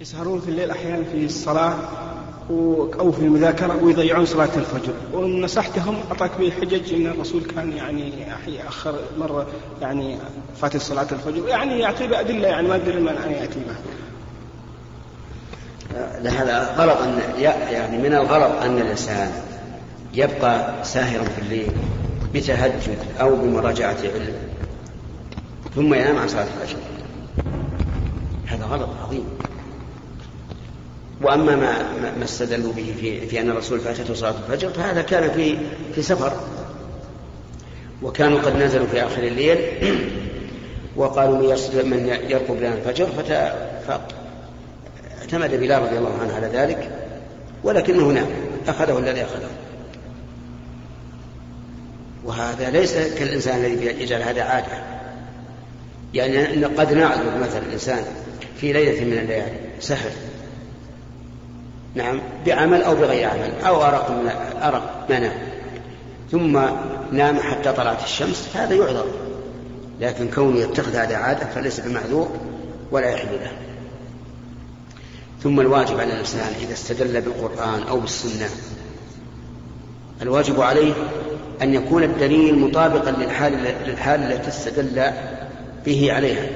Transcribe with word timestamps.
يسهرون 0.00 0.40
في 0.40 0.48
الليل 0.48 0.70
أحيانا 0.70 1.04
في 1.12 1.24
الصلاة 1.24 1.74
أو 3.00 3.12
في 3.12 3.18
المذاكرة 3.20 3.84
ويضيعون 3.84 4.26
صلاة 4.26 4.48
الفجر. 4.56 4.92
وإن 5.12 5.40
نصحتهم 5.40 6.00
أعطاك 6.10 6.30
به 6.38 6.50
حجج 6.50 6.94
أن 6.94 7.06
الرسول 7.06 7.42
كان 7.42 7.72
يعني 7.72 8.12
أخر 8.68 8.94
مرة 9.18 9.46
يعني 9.80 10.18
فات 10.60 10.76
صلاة 10.76 11.06
الفجر. 11.12 11.48
يعني 11.48 11.78
يعطي 11.80 12.06
بأدلة 12.06 12.48
يعني 12.48 12.68
ما 12.68 12.74
أدري 12.74 13.00
من 13.00 13.08
أن 13.08 13.32
يأتي 13.32 13.60
بها 13.60 13.76
هذا 16.30 16.74
غلط 16.76 16.98
أن 16.98 17.20
يعني 17.70 17.98
من 17.98 18.14
الغلط 18.14 18.62
أن 18.62 18.78
الإنسان 18.78 19.32
يبقى 20.14 20.84
ساهرا 20.84 21.24
في 21.24 21.42
الليل 21.42 21.72
بتهجد 22.34 22.98
أو 23.20 23.36
بمراجعة 23.36 23.96
علم 24.02 24.34
ثم 25.74 25.94
ينام 25.94 26.16
عن 26.18 26.28
صلاة 26.28 26.46
الفجر. 26.62 26.78
هذا 28.46 28.64
غلط 28.64 28.88
عظيم. 29.04 29.24
وأما 31.22 31.56
ما 31.56 31.82
ما 32.18 32.24
استدلوا 32.24 32.72
به 32.72 32.94
في 33.00 33.26
في 33.26 33.40
أن 33.40 33.50
الرسول 33.50 33.80
فاتته 33.80 34.14
صلاة 34.14 34.34
الفجر 34.48 34.70
فهذا 34.70 35.02
كان 35.02 35.30
في 35.30 35.58
في 35.94 36.02
سفر. 36.02 36.32
وكانوا 38.02 38.40
قد 38.40 38.56
نزلوا 38.56 38.86
في 38.86 39.02
آخر 39.06 39.22
الليل 39.22 39.58
وقالوا 40.96 41.38
من 41.38 41.90
من 41.90 42.06
يرقب 42.28 42.56
لنا 42.56 42.74
الفجر 42.74 43.08
فاعتمد 43.86 45.60
بلال 45.60 45.82
رضي 45.82 45.98
الله 45.98 46.18
عنه 46.20 46.34
على 46.34 46.46
ذلك 46.46 46.90
ولكنه 47.64 48.08
نام 48.08 48.26
أخذه 48.68 48.98
الذي 48.98 49.22
أخذه. 49.22 49.50
وهذا 52.24 52.70
ليس 52.70 52.94
كالإنسان 52.94 53.64
الذي 53.64 53.86
يجعل 53.86 54.22
هذا 54.22 54.42
عادة. 54.42 54.82
يعني 56.14 56.64
قد 56.64 56.92
نعذر 56.92 57.38
مثلا 57.42 57.62
الإنسان 57.68 58.04
في 58.60 58.72
ليلة 58.72 59.04
من 59.04 59.18
الليالي 59.18 59.56
سهر. 59.80 60.10
بعمل 62.46 62.82
أو 62.82 62.94
بغير 62.94 63.28
عمل 63.28 63.52
أو 63.66 63.82
أرق 63.82 64.10
أرق 64.62 65.06
منام. 65.10 65.32
ثم 66.30 66.60
نام 67.12 67.38
حتى 67.38 67.72
طلعت 67.72 68.02
الشمس 68.02 68.48
هذا 68.54 68.74
يعذر. 68.74 69.06
لكن 70.00 70.28
كونه 70.34 70.60
يتخذ 70.60 70.96
هذا 70.96 71.16
عادة 71.16 71.46
فليس 71.54 71.80
بمعذور 71.80 72.28
ولا 72.90 73.10
يحل 73.10 73.32
له. 73.32 73.52
ثم 75.42 75.60
الواجب 75.60 76.00
على 76.00 76.12
الإنسان 76.12 76.52
إذا 76.60 76.72
استدل 76.72 77.20
بالقرآن 77.20 77.82
أو 77.82 78.00
بالسنة 78.00 78.48
الواجب 80.22 80.60
عليه 80.60 80.92
أن 81.62 81.74
يكون 81.74 82.02
الدليل 82.02 82.58
مطابقا 82.58 83.10
للحال 83.10 83.52
للحال 83.86 84.20
التي 84.20 84.48
استدل 84.48 85.12
به 85.86 86.12
عليها. 86.12 86.46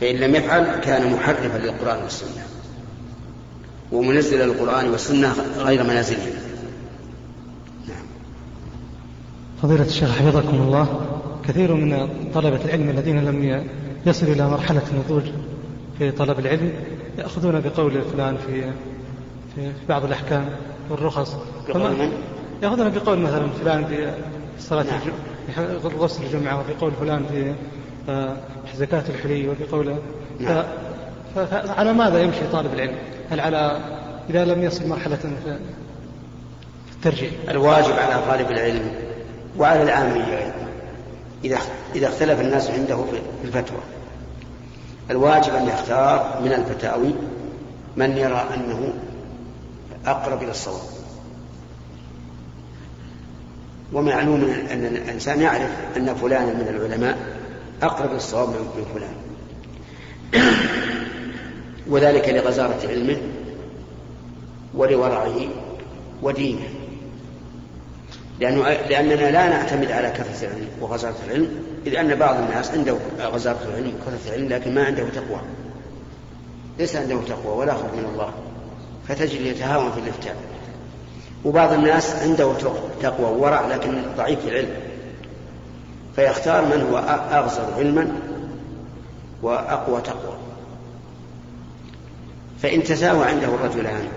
فإن 0.00 0.16
لم 0.16 0.34
يفعل 0.34 0.80
كان 0.80 1.12
محرفا 1.12 1.58
للقرآن 1.58 2.02
والسنة. 2.02 2.46
ومنزل 3.92 4.42
القرآن 4.42 4.88
والسنة 4.88 5.34
غير 5.58 5.82
منازله 5.82 6.26
نعم. 7.88 8.04
فضيلة 9.62 9.84
الشيخ 9.84 10.18
حفظكم 10.18 10.56
الله 10.56 11.00
كثير 11.48 11.74
من 11.74 12.08
طلبة 12.34 12.64
العلم 12.64 12.90
الذين 12.90 13.24
لم 13.24 13.64
يصلوا 14.06 14.32
إلى 14.32 14.48
مرحلة 14.48 14.82
النضوج 14.92 15.22
في 15.98 16.10
طلب 16.10 16.38
العلم 16.38 16.72
يأخذون 17.18 17.60
بقول 17.60 18.02
فلان 18.02 18.36
في 18.46 18.72
في 19.54 19.72
بعض 19.88 20.04
الأحكام 20.04 20.48
والرخص 20.90 21.36
يأخذون 22.62 22.90
بقول 22.90 23.18
مثلا 23.18 23.48
فلان 23.48 23.84
في 23.84 24.12
صلاة 24.58 24.84
نعم. 24.84 25.00
غسل 25.98 26.22
الجمعة 26.24 26.60
وبقول 26.60 26.92
فلان 27.00 27.24
في 27.30 27.54
آه، 28.08 28.36
زكاة 28.76 29.04
الحلي 29.08 29.48
وبقول 29.48 29.94
نعم. 30.40 30.64
فعلى 31.34 31.92
ماذا 31.92 32.22
يمشي 32.22 32.46
طالب 32.52 32.74
العلم؟ 32.74 32.96
هل 33.30 33.40
على 33.40 33.80
إذا 34.30 34.44
لم 34.44 34.62
يصل 34.62 34.88
مرحلة 34.88 35.16
في 35.16 35.58
الترجيح؟ 36.94 37.30
الواجب 37.48 37.92
على 37.92 38.22
طالب 38.28 38.50
العلم 38.50 38.90
وعلى 39.58 39.82
العامي 39.82 40.20
أيضا 40.20 40.66
إذا 41.44 41.58
إذا 41.94 42.08
اختلف 42.08 42.40
الناس 42.40 42.70
عنده 42.70 43.04
في 43.42 43.44
الفتوى. 43.44 43.80
الواجب 45.10 45.54
أن 45.54 45.68
يختار 45.68 46.40
من 46.44 46.52
الفتاوي 46.52 47.14
من 47.96 48.16
يرى 48.16 48.46
أنه 48.54 48.92
أقرب 50.06 50.42
إلى 50.42 50.50
الصواب. 50.50 50.82
ومعلوم 53.92 54.44
أن 54.72 54.86
الإنسان 54.86 55.40
يعرف 55.40 55.70
أن 55.96 56.14
فلانا 56.14 56.52
من 56.52 56.68
العلماء 56.68 57.18
أقرب 57.82 58.08
إلى 58.08 58.16
الصواب 58.16 58.48
من 58.48 58.84
فلان. 58.94 59.14
وذلك 61.88 62.28
لغزارة 62.28 62.88
علمه 62.88 63.16
ولورعه 64.74 65.36
ودينه. 66.22 66.68
لأنه 68.40 68.68
لأننا 68.68 69.30
لا 69.30 69.48
نعتمد 69.48 69.90
على 69.90 70.10
كثرة 70.10 70.48
العلم 70.48 70.68
وغزارة 70.80 71.16
العلم 71.26 71.48
إذ 71.86 71.96
أن 71.96 72.14
بعض 72.14 72.36
الناس 72.36 72.70
عنده 72.70 72.96
غزارة 73.20 73.58
العلم 73.68 73.92
وكثرة 74.00 74.34
العلم 74.34 74.48
لكن 74.48 74.74
ما 74.74 74.84
عنده 74.84 75.08
تقوى. 75.08 75.40
ليس 76.78 76.96
عنده 76.96 77.20
تقوى 77.28 77.56
ولا 77.56 77.74
خوف 77.74 77.92
من 77.92 78.08
الله 78.12 78.30
فتجد 79.08 79.40
يتهاون 79.40 79.92
في 79.92 80.00
الإفتاء. 80.00 80.36
وبعض 81.44 81.72
الناس 81.72 82.14
عنده 82.22 82.52
تقوى 83.02 83.26
وورع 83.26 83.66
لكن 83.66 84.02
ضعيف 84.16 84.40
في 84.40 84.48
العلم. 84.48 84.70
فيختار 86.16 86.64
من 86.64 86.86
هو 86.90 86.98
أغزر 87.38 87.74
علما 87.78 88.08
وأقوى 89.42 90.00
تقوى. 90.00 90.25
فإن 92.62 92.82
تساوى 92.82 93.24
عنده 93.24 93.46
الرجلان 93.46 94.08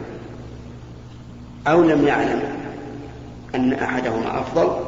أو 1.67 1.83
لم 1.83 2.07
يعلم 2.07 2.41
أن 3.55 3.73
أحدهما 3.73 4.39
أفضل 4.41 4.85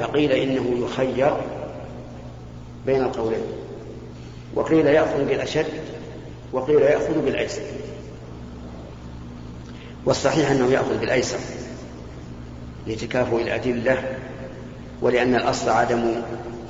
فقيل 0.00 0.32
إنه 0.32 0.84
يخير 0.84 1.36
بين 2.86 3.02
القولين 3.02 3.40
وقيل 4.54 4.86
يأخذ 4.86 5.24
بالأشد 5.24 5.66
وقيل 6.52 6.82
يأخذ 6.82 7.24
بالأيسر. 7.24 7.62
والصحيح 10.06 10.50
أنه 10.50 10.72
يأخذ 10.72 10.98
بالأيسر 10.98 11.38
لتكافؤ 12.86 13.40
الأدلة 13.40 14.04
ولأن 15.02 15.34
الأصل 15.34 15.70
عدم 15.70 16.14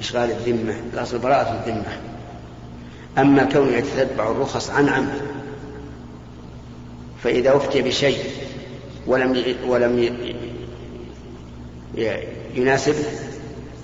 إشغال 0.00 0.30
الذمة 0.30 0.74
الأصل 0.94 1.18
براءة 1.18 1.64
الذمة. 1.66 2.09
أما 3.18 3.44
كونه 3.44 3.76
يتتبع 3.76 4.30
الرخص 4.30 4.70
عن 4.70 4.88
عمد 4.88 5.20
فإذا 7.22 7.56
أفتي 7.56 7.82
بشيء 7.82 8.24
ولم 9.06 9.54
ولم 9.66 9.98
يناسبه 12.54 13.04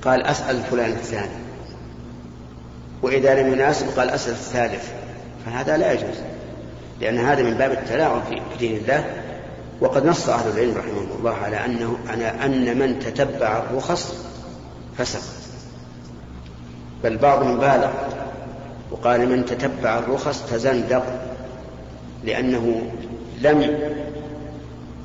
قال 0.03 0.23
أسأل 0.23 0.63
فلان 0.63 0.91
الثاني. 0.91 1.37
وإذا 3.03 3.43
لم 3.43 3.53
يناسب 3.53 3.87
قال 3.99 4.11
أسأل 4.11 4.33
الثالث. 4.33 4.89
فهذا 5.47 5.77
لا 5.77 5.93
يجوز 5.93 6.17
لأن 7.01 7.19
هذا 7.19 7.43
من 7.43 7.55
باب 7.55 7.73
التلاعب 7.73 8.23
في 8.29 8.41
دين 8.59 8.77
الله. 8.77 9.05
وقد 9.81 10.07
نص 10.07 10.29
أهل 10.29 10.51
العلم 10.51 10.79
رحمهم 10.79 11.09
الله 11.19 11.35
على 11.35 11.65
أنه 11.65 11.99
على 12.09 12.25
أن 12.25 12.79
من 12.79 12.99
تتبع 12.99 13.59
الرخص 13.59 14.15
فسق. 14.99 15.23
بل 17.05 17.17
بعضهم 17.17 17.59
بالغ. 17.59 17.91
وقال 18.91 19.29
من 19.29 19.45
تتبع 19.47 19.99
الرخص 19.99 20.43
تزندق 20.51 21.05
لأنه 22.25 22.93
لم 23.41 23.79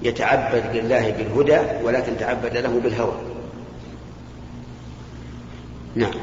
يتعبد 0.03 0.63
لله 0.75 1.11
بالهدى 1.11 1.59
ولكن 1.83 2.11
تعبد 2.19 2.57
له 2.57 2.79
بالهوى. 2.83 3.13
نعم. 5.95 6.13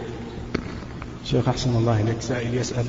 شيخ 1.25 1.49
أحسن 1.49 1.76
الله 1.76 2.00
إليك 2.00 2.20
سائل 2.20 2.55
يسأل 2.55 2.84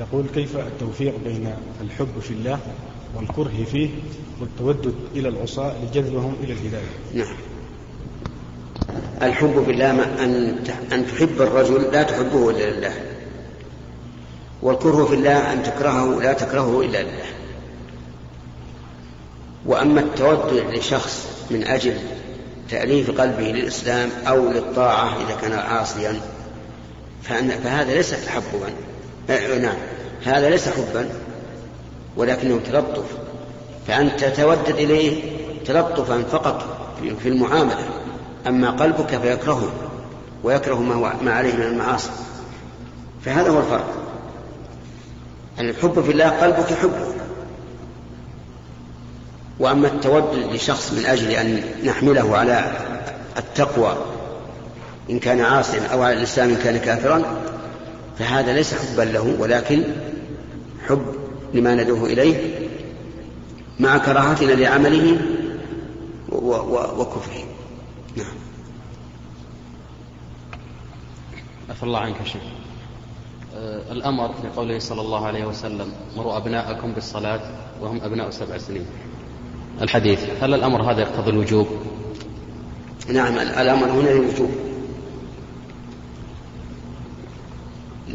يقول 0.00 0.24
كيف 0.34 0.56
التوفيق 0.56 1.14
بين 1.24 1.54
الحب 1.80 2.20
في 2.20 2.30
الله 2.30 2.58
والكره 3.16 3.64
فيه 3.72 3.88
والتودد 4.40 4.94
إلى 5.16 5.28
العصاة 5.28 5.72
لجذبهم 5.84 6.34
إلى 6.42 6.52
الهداية؟ 6.52 6.90
نعم. 7.14 7.36
الحب 9.22 9.64
بالله 9.66 9.90
أن 10.24 10.58
أن 10.92 11.06
تحب 11.06 11.40
الرجل 11.42 11.82
لا 11.92 12.02
تحبه 12.02 12.50
إلا 12.50 12.70
لله. 12.70 13.09
والكره 14.62 15.04
في 15.04 15.14
الله 15.14 15.52
أن 15.52 15.62
تكرهه 15.62 16.20
لا 16.22 16.32
تكرهه 16.32 16.80
إلا 16.80 17.02
لله. 17.02 17.30
وأما 19.66 20.00
التودع 20.00 20.70
لشخص 20.70 21.26
من 21.50 21.66
أجل 21.66 21.94
تأليف 22.70 23.20
قلبه 23.20 23.42
للإسلام 23.42 24.10
أو 24.26 24.50
للطاعة 24.50 25.16
إذا 25.16 25.36
كان 25.42 25.52
عاصيا 25.52 26.20
فهذا 27.22 27.94
ليس 27.94 28.24
تحببا. 28.26 28.72
آه، 29.30 29.58
نعم 29.58 29.76
هذا 30.24 30.50
ليس 30.50 30.68
حبا 30.68 31.08
ولكنه 32.16 32.60
تلطف. 32.66 33.04
فأنت 33.88 34.24
تتودد 34.24 34.74
إليه 34.74 35.22
تلطفا 35.64 36.22
فقط 36.32 36.64
في 37.22 37.28
المعاملة. 37.28 37.88
أما 38.46 38.70
قلبك 38.70 39.20
فيكرهه 39.20 39.72
ويكره 40.44 40.74
ما, 40.74 41.14
ما 41.22 41.32
عليه 41.32 41.54
من 41.54 41.62
المعاصي. 41.62 42.10
فهذا 43.24 43.50
هو 43.50 43.58
الفرق. 43.58 43.99
الحب 45.60 46.02
في 46.02 46.12
الله 46.12 46.28
قلبك 46.28 46.70
يحبه 46.70 47.14
وأما 49.58 49.88
التودد 49.88 50.54
لشخص 50.54 50.92
من 50.92 51.06
أجل 51.06 51.30
أن 51.30 51.62
نحمله 51.84 52.36
على 52.36 52.72
التقوى 53.36 53.96
إن 55.10 55.18
كان 55.18 55.40
عاصيا 55.40 55.86
أو 55.86 56.02
على 56.02 56.16
الإسلام 56.16 56.50
إن 56.50 56.56
كان 56.56 56.76
كافرا 56.76 57.42
فهذا 58.18 58.52
ليس 58.52 58.74
حبا 58.74 59.02
له 59.02 59.36
ولكن 59.38 59.84
حب 60.88 61.06
لما 61.54 61.74
ندعوه 61.74 62.06
إليه 62.06 62.68
مع 63.80 63.98
كراهتنا 63.98 64.52
لعمله 64.52 65.20
وكفره. 66.28 67.44
نعم. 68.16 68.34
عفى 71.70 71.82
الله 71.82 71.98
عنك 71.98 72.16
شيخ. 72.24 72.42
أه 72.42 72.59
الأمر 73.90 74.28
في 74.28 74.48
قوله 74.56 74.78
صلى 74.78 75.00
الله 75.00 75.26
عليه 75.26 75.44
وسلم 75.44 75.92
مروا 76.16 76.36
أبناءكم 76.36 76.92
بالصلاة 76.92 77.40
وهم 77.80 78.00
أبناء 78.02 78.30
سبع 78.30 78.58
سنين. 78.58 78.86
الحديث 79.82 80.24
هل 80.42 80.54
الأمر 80.54 80.92
هذا 80.92 81.00
يقتضي 81.00 81.30
الوجوب؟ 81.30 81.66
نعم 83.08 83.38
الأمر 83.38 83.90
هنا 83.90 84.08
للوجوب. 84.08 84.50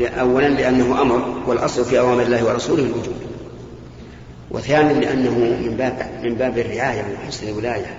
أولا 0.02 0.48
لأنه 0.48 1.02
أمر 1.02 1.44
والأصل 1.48 1.86
في 1.86 2.00
أوامر 2.00 2.24
الله 2.24 2.46
ورسوله 2.46 2.84
الوجوب. 2.84 3.16
وثانيا 4.52 4.94
لأنه 4.94 5.40
من 5.70 5.76
باب 5.78 6.22
من 6.24 6.36
باب 6.36 6.58
الرعاية 6.58 7.14
وحسن 7.14 7.48
الولاية. 7.48 7.98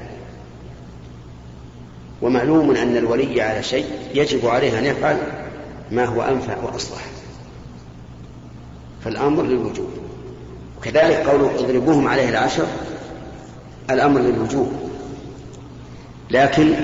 ومعلوم 2.22 2.70
أن 2.70 2.96
الولي 2.96 3.42
على 3.42 3.62
شيء 3.62 3.87
يجب 4.14 4.46
عليه 4.46 4.78
أن 4.78 4.84
يفعل 4.84 5.16
ما 5.90 6.04
هو 6.04 6.22
أنفع 6.22 6.64
وأصلح. 6.64 7.06
فالأمر 9.06 9.42
للوجوب. 9.42 9.90
وكذلك 10.78 11.16
قوله 11.16 11.54
اضربوهم 11.54 12.08
عليه 12.08 12.28
العشر 12.28 12.66
الأمر 13.90 14.20
للوجوب. 14.20 14.72
لكن 16.30 16.74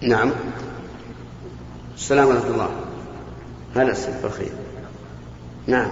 نعم. 0.00 0.32
السلام 1.96 2.28
ورحمة 2.28 2.50
الله. 2.50 2.70
هلا 3.76 3.92
استغفر 3.92 4.28
الخير. 4.28 4.52
نعم. 5.66 5.90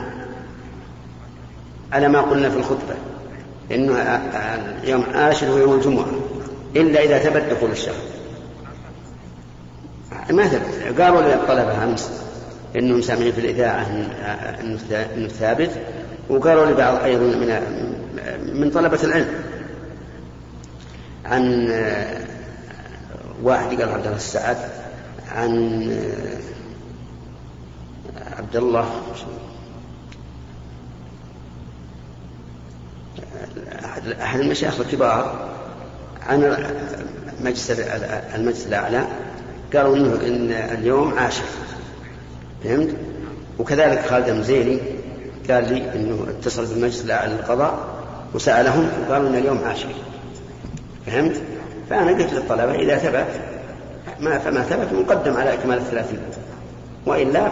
على 1.92 2.08
ما 2.08 2.20
قلنا 2.20 2.50
في 2.50 2.56
الخطبة 2.56 2.94
إنه 3.70 4.22
يوم 4.84 5.04
عاشر 5.14 5.46
هو 5.46 5.58
يوم 5.58 5.74
الجمعة 5.74 6.10
إلا 6.76 7.02
إذا 7.02 7.18
ثبت 7.18 7.42
دخول 7.52 7.70
الشهر. 7.70 8.16
ما 10.30 10.46
ثبت. 10.46 11.00
قالوا 11.00 11.22
للطلبة 11.22 11.84
أمس 11.84 12.10
إنهم 12.76 13.02
سامعين 13.02 13.32
في 13.32 13.40
الإذاعة 13.40 13.86
إنه 15.14 15.28
ثابت 15.28 15.70
وقالوا 16.28 16.66
لبعض 16.66 17.02
أيضا 17.02 17.24
من 17.24 17.60
من 18.60 18.70
طلبة 18.70 18.98
العلم 19.04 19.28
عن 21.24 21.68
واحد 23.42 23.80
قال 23.80 23.88
عبد 23.88 24.04
الله 24.06 24.16
السعد 24.16 24.56
عن 25.32 25.82
عبد 28.38 28.56
الله 28.56 28.90
أحد 34.22 34.40
المشايخ 34.40 34.80
الكبار 34.80 35.48
عن 36.26 36.66
مجلس 37.40 37.70
المجلس 38.34 38.66
الأعلى 38.66 39.06
قالوا 39.74 39.96
إنه 39.96 40.14
إن 40.26 40.52
اليوم 40.52 41.18
عاشر. 41.18 41.44
فهمت؟ 42.64 42.96
وكذلك 43.58 44.06
خالد 44.06 44.28
المزيني 44.28 44.78
قال 45.50 45.72
لي 45.72 45.94
إنه 45.94 46.26
اتصل 46.28 46.66
بالمجلس 46.66 47.04
الأعلى 47.04 47.32
للقضاء 47.32 47.78
وسألهم 48.34 48.88
وقالوا 49.00 49.28
إن 49.28 49.34
اليوم 49.34 49.60
عاشر. 49.66 49.88
فهمت؟ 51.06 51.42
فأنا 51.90 52.10
قلت 52.10 52.32
للطلبة 52.32 52.74
إذا 52.74 52.96
ثبت 52.96 53.40
ما 54.20 54.38
فما 54.38 54.62
ثبت 54.62 54.92
مقدم 54.92 55.36
على 55.36 55.54
إكمال 55.54 55.78
الثلاثين. 55.78 56.18
وإلا 57.06 57.48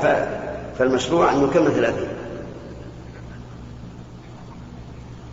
فالمشروع 0.79 1.33
أن 1.33 1.45
يكمل 1.45 1.73
ثلاثين. 1.73 2.09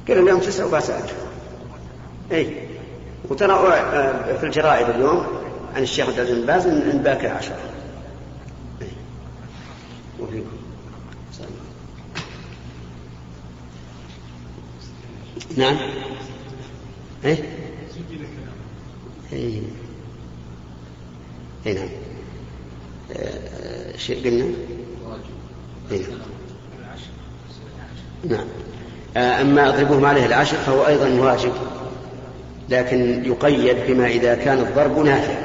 قال 0.07 0.17
اليوم 0.17 0.39
تسعة 0.39 0.65
وباسات 0.65 1.09
أي 2.31 2.55
وترى 3.29 3.55
في 4.39 4.45
الجرائد 4.45 4.89
اليوم 4.89 5.25
عن 5.75 5.83
الشيخ 5.83 6.07
عبد 6.07 6.19
العزيز 6.19 6.37
بن 6.37 6.45
باز 6.45 6.65
ان 6.65 7.01
باكر 7.03 7.27
عشرة. 7.27 7.59
وفيكم. 10.19 10.61
نعم. 15.57 15.77
إيه. 17.25 17.37
إيه. 19.33 19.61
اي 21.65 21.73
نعم. 21.73 21.89
آه، 23.15 23.97
شيء 23.97 24.25
قلنا؟ 24.25 24.45
إيه. 25.91 26.05
نعم. 28.29 28.45
آه، 29.17 29.41
أما 29.41 29.69
اضربوهم 29.69 30.05
عليه 30.05 30.25
العشر 30.25 30.57
فهو 30.57 30.87
أيضا 30.87 31.09
واجب 31.09 31.53
لكن 32.69 33.25
يقيد 33.25 33.77
بما 33.87 34.07
إذا 34.07 34.35
كان 34.35 34.59
الضرب 34.59 34.99
نافع. 34.99 35.40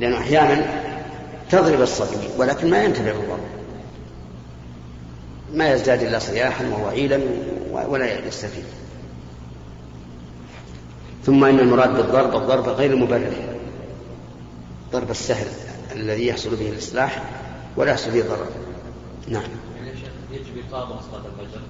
لأنه 0.00 0.18
أحيانا 0.18 0.66
تضرب 1.50 1.80
الصبي 1.80 2.28
ولكن 2.36 2.70
ما 2.70 2.84
ينتفع 2.84 3.12
بالضرب. 3.12 3.40
ما 5.54 5.72
يزداد 5.72 6.02
إلا 6.02 6.18
صياحا 6.18 6.66
ووعيلا 6.66 7.20
ولا 7.70 8.26
يستفيد. 8.26 8.64
ثم 11.26 11.44
إن 11.44 11.60
المراد 11.60 11.96
بالضرب 11.96 12.36
الضرب 12.36 12.68
غير 12.68 12.90
المبرر 12.90 13.32
ضرب 14.92 15.10
السهل 15.10 15.46
الذي 15.96 16.26
يحصل 16.26 16.56
به 16.56 16.68
الإصلاح 16.68 17.22
ولا 17.76 17.90
يحصل 17.90 18.10
به 18.10 18.22
ضرر 18.22 18.46
نعم. 19.28 19.50
يجب 20.32 20.64
صلاة 20.70 21.22
الفجر 21.40 21.60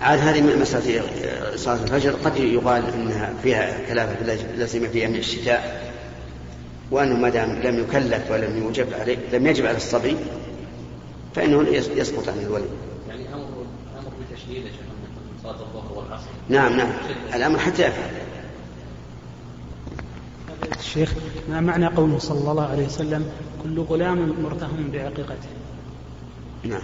عاد 0.00 0.18
هذه 0.18 0.56
مسألة 0.60 1.02
صلاة 1.56 1.82
الفجر 1.82 2.10
قد 2.24 2.36
يقال 2.36 2.82
أنها 2.94 3.34
فيها 3.42 3.86
كلافة 3.88 4.24
لا 4.56 4.66
سيما 4.66 4.88
في 4.88 4.98
أيام 4.98 5.14
الشتاء. 5.14 5.93
وأنه 6.90 7.16
ما 7.16 7.28
دام 7.28 7.50
لم 7.50 7.78
يكلف 7.78 8.30
ولم 8.30 8.62
يوجب 8.62 8.86
عليه 8.94 9.16
لم 9.32 9.46
يجب 9.46 9.66
على 9.66 9.76
الصبي 9.76 10.16
فإنه 11.34 11.68
يسقط 11.70 12.28
عن 12.28 12.38
الولي. 12.38 12.64
يعني 13.08 13.34
أمر 13.34 13.44
أمر 13.98 14.10
بتشديد 14.30 14.64
صلاة 15.42 15.52
الظهر 15.52 15.92
والعصر. 15.98 16.26
نعم 16.48 16.76
نعم 16.76 16.92
الأمر 17.34 17.58
حتى 17.58 17.82
يفعل. 17.82 18.10
الشيخ 20.78 21.12
ما 21.48 21.60
معنى 21.60 21.86
قوله 21.86 22.18
صلى 22.18 22.50
الله 22.50 22.66
عليه 22.66 22.86
وسلم 22.86 23.26
كل 23.62 23.80
غلام 23.80 24.34
مرتهم 24.42 24.90
بعقيقته 24.92 25.48
نعم 26.64 26.82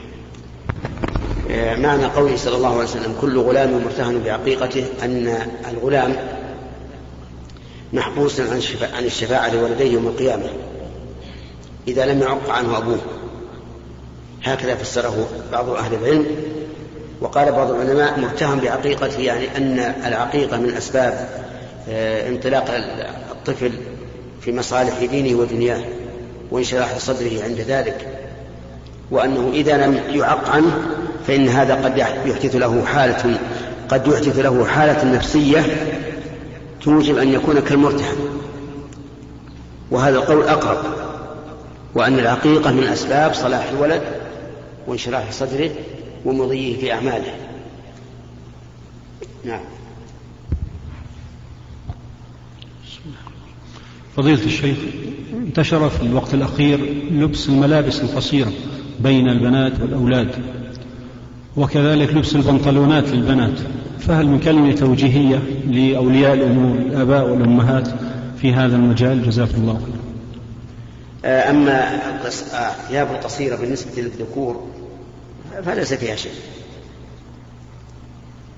آه، 1.50 1.76
معنى 1.76 2.04
قوله 2.04 2.37
صلى 2.37 2.57
الله 2.57 2.69
عليه 2.75 2.85
وسلم 2.85 3.14
كل 3.21 3.38
غلام 3.38 3.85
مرتهن 3.85 4.23
بعقيقته 4.25 4.85
أن 5.02 5.37
الغلام 5.71 6.16
محبوس 7.93 8.41
عن 8.41 8.57
الشفاعة, 8.57 8.97
عن 8.97 9.05
الشفاعة 9.05 9.55
لولديه 9.55 9.93
يوم 9.93 10.07
القيامة. 10.07 10.51
إذا 11.89 12.07
لم 12.07 12.21
يعق 12.21 12.51
عنه 12.51 12.79
أبوه. 12.79 12.99
هكذا 14.45 14.75
فسره 14.75 15.29
بعض 15.53 15.69
أهل 15.69 15.95
العلم 15.95 16.27
وقال 17.21 17.53
بعض 17.53 17.71
العلماء 17.71 18.21
مرتهن 18.21 18.61
بعقيقته 18.61 19.21
يعني 19.21 19.57
أن 19.57 19.79
العقيقة 20.07 20.57
من 20.57 20.71
أسباب 20.71 21.29
آه، 21.89 22.29
انطلاق 22.29 22.65
الطفل 23.31 23.73
في 24.41 24.53
مصالح 24.53 25.05
دينه 25.05 25.39
ودنياه 25.41 25.81
وانشراح 26.51 26.99
صدره 26.99 27.43
عند 27.45 27.61
ذلك 27.61 28.09
وأنه 29.11 29.51
إذا 29.55 29.87
لم 29.87 30.01
يعق 30.09 30.51
عنه 30.51 30.83
فإن 31.27 31.49
هذا 31.49 31.75
قد 31.75 31.99
يحدث 31.99 32.57
له 32.57 32.85
حالة 32.85 33.39
قد 33.89 34.07
يحدث 34.07 34.39
له 34.39 34.65
حالة 34.65 35.05
نفسية 35.05 35.63
توجب 36.83 37.19
أن 37.19 37.29
يكون 37.29 37.61
كالمرتهن 37.61 38.17
وهذا 39.91 40.17
القول 40.17 40.43
أقرب 40.43 40.79
وأن 41.95 42.19
العقيقة 42.19 42.73
من 42.73 42.83
أسباب 42.83 43.35
صلاح 43.35 43.69
الولد 43.69 44.03
وانشراح 44.87 45.31
صدره 45.33 45.71
ومضيه 46.25 46.77
في 46.81 46.93
أعماله. 46.93 47.35
نعم. 49.45 49.61
فضيلة 54.17 54.45
الشيخ 54.45 54.77
انتشر 55.33 55.91
في 55.91 56.03
الوقت 56.03 56.35
الأخير 56.35 56.79
لبس 57.11 57.49
الملابس 57.49 58.01
القصيرة 58.01 58.53
بين 59.01 59.29
البنات 59.29 59.81
والأولاد 59.81 60.31
وكذلك 61.57 62.15
لبس 62.15 62.37
البنطلونات 62.37 63.09
للبنات. 63.09 63.61
فهل 64.00 64.26
من 64.26 64.40
كلمة 64.40 64.73
توجيهية 64.75 65.38
لأولياء 65.66 66.35
الأمور 66.35 66.76
الآباء 66.78 67.28
والأمهات 67.28 67.88
في 68.40 68.52
هذا 68.52 68.76
المجال؟ 68.76 69.23
جزاكم 69.26 69.54
الله 69.54 69.75
خيرا. 69.75 70.00
آه، 71.25 71.50
أما 71.50 71.95
القص- 71.95 72.54
آه، 72.54 72.71
الثياب 72.71 73.11
القصيرة 73.11 73.57
بالنسبة 73.57 73.90
للذكور 74.02 74.66
فليس 75.64 75.95
فيها 75.95 76.16
شيء. 76.16 76.33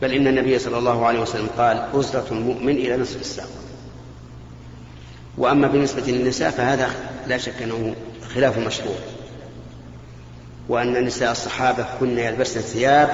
بل 0.02 0.12
إن 0.12 0.26
النبي 0.26 0.58
صلى 0.58 0.78
الله 0.78 1.06
عليه 1.06 1.20
وسلم 1.20 1.46
قال 1.58 1.84
أزرة 1.94 2.24
المؤمن 2.30 2.72
إلى 2.72 2.96
نصف 2.96 3.20
الساق. 3.20 3.48
وأما 5.38 5.68
بالنسبة 5.68 6.02
للنساء 6.02 6.50
فهذا 6.50 6.88
لا 7.28 7.38
شك 7.38 7.62
أنه 7.62 7.94
خلاف 8.34 8.58
مشروع. 8.58 8.96
وأن 10.68 11.04
نساء 11.04 11.32
الصحابة 11.32 11.86
كن 12.00 12.18
يلبسن 12.18 12.60
الثياب 12.60 13.08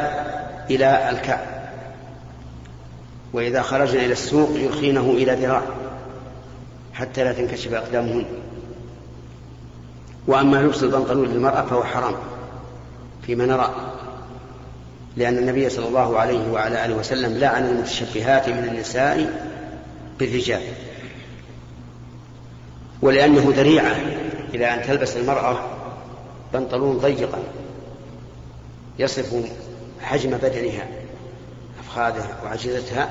إلى 0.71 1.11
الكعب 1.11 1.58
وإذا 3.33 3.63
خرجن 3.63 3.99
إلى 3.99 4.13
السوق 4.13 4.51
يرخينه 4.55 5.11
إلى 5.11 5.35
ذراع 5.35 5.63
حتى 6.93 7.25
لا 7.25 7.33
تنكشف 7.33 7.75
أقدامهن. 7.75 8.25
وأما 10.27 10.57
لبس 10.57 10.83
البنطلون 10.83 11.29
للمرأة 11.29 11.63
فهو 11.63 11.85
حرام 11.85 12.15
فيما 13.23 13.47
نرى 13.47 13.75
لأن 15.17 15.39
النبي 15.39 15.69
صلى 15.69 15.89
الله 15.89 16.19
عليه 16.19 16.53
وعلى 16.53 16.85
آله 16.85 16.95
وسلم 16.95 17.39
لعن 17.39 17.67
المتشبهات 17.67 18.49
من 18.49 18.69
النساء 18.69 19.49
بالرجال 20.19 20.63
ولأنه 23.03 23.53
ذريعة 23.57 23.97
إلى 24.55 24.75
أن 24.75 24.83
تلبس 24.83 25.17
المرأة 25.17 25.59
بنطلون 26.55 26.99
ضيقا 26.99 27.39
يصف 28.99 29.35
حجم 30.01 30.31
بدنها. 30.31 30.89
أفخاذها 31.89 32.37
وعجزتها 32.45 33.11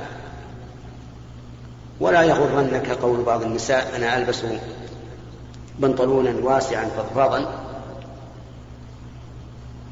ولا 2.00 2.24
يغرنك 2.24 2.89
قول 2.89 3.24
بعض 3.24 3.43
النساء 3.43 3.96
أنا 3.96 4.17
ألبس 4.17 4.43
بنطلونا 5.79 6.34
واسعا 6.43 6.86
فضفاضا. 6.86 7.63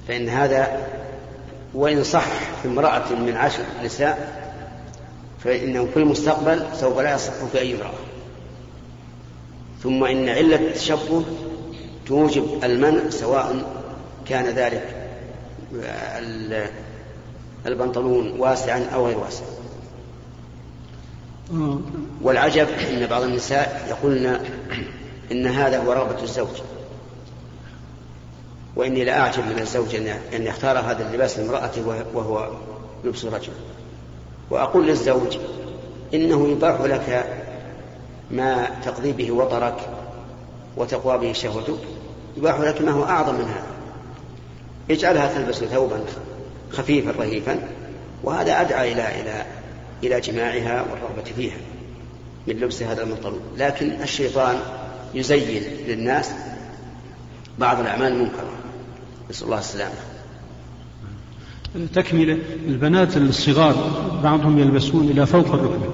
فإن 0.08 0.30
هذا 0.30 0.88
وإن 1.74 2.04
صح 2.04 2.25
في 2.62 2.68
امرأة 2.68 3.13
من 3.13 3.38
عشر 3.38 3.63
نساء 3.84 4.46
فإنه 5.44 5.86
في 5.94 6.00
المستقبل 6.00 6.65
سوف 6.74 7.00
لا 7.00 7.15
يصح 7.15 7.34
في 7.51 7.60
أي 7.60 7.75
امرأة. 7.75 7.94
ثم 9.84 10.04
إن 10.04 10.30
علة 10.30 10.56
التشبه 10.56 11.24
توجب 12.08 12.63
المنع 12.63 13.10
سواء 13.10 13.56
كان 14.27 14.46
ذلك 14.46 14.96
البنطلون 17.68 18.40
واسعا 18.40 18.86
أو 18.94 19.08
غير 19.08 19.18
واسع. 19.18 19.44
والعجب 22.22 22.68
أن 22.70 23.08
بعض 23.08 23.22
النساء 23.24 23.86
يقولن 23.90 24.40
إن 25.32 25.48
هذا 25.48 25.84
هو 25.84 25.92
رغبة 25.94 26.24
الزوج. 26.24 26.62
وإني 28.76 29.04
لأعجب 29.04 29.44
من 29.46 29.60
الزوج 29.60 29.96
أن- 29.96 30.34
يختار 30.34 30.80
هذا 30.80 31.08
اللباس 31.10 31.40
لامرأته 31.40 31.88
وه- 31.88 32.06
وهو 32.14 32.50
لبس 33.04 33.26
رجل 33.26 33.52
وأقول 34.50 34.88
للزوج 34.88 35.38
إنه 36.14 36.48
يباح 36.48 36.82
لك 36.82 37.26
ما 38.32 38.70
تقضي 38.86 39.12
به 39.12 39.32
وطرك 39.32 39.90
وتقوى 40.78 41.18
به 41.18 41.34
شهوتك 41.34 41.80
يباح 42.38 42.60
لك 42.60 42.82
ما 42.82 42.92
هو 42.92 43.04
أعظم 43.04 43.36
من 43.36 43.46
هذا. 43.46 43.66
اجعلها 44.90 45.34
تلبس 45.34 45.56
ثوبا. 45.56 46.00
خفيفا 46.72 47.12
رهيفا 47.12 47.60
وهذا 48.24 48.62
أدعى 48.62 48.92
إلى 48.92 49.22
إلى 49.22 49.46
إلى 50.04 50.22
جماعها 50.22 50.86
والرغبة 50.92 51.32
فيها 51.36 51.58
من 52.48 52.56
لبس 52.56 52.84
هذا 52.84 53.04
البنطلون 53.04 53.42
لكن 53.58 53.92
الشيطان 54.02 54.56
يزين 55.14 55.64
للناس 55.88 56.32
بعض 57.60 57.80
الأعمال 57.80 58.12
المنكرة. 58.12 58.50
نسأل 59.30 59.46
الله 59.46 59.60
السلامة. 59.60 59.94
تكملة 61.94 62.38
البنات 62.68 63.18
الصغار 63.18 63.76
بعضهم 64.24 64.60
يلبسون 64.60 65.10
إلى 65.10 65.26
فوق 65.26 65.54
الركبة 65.54 65.94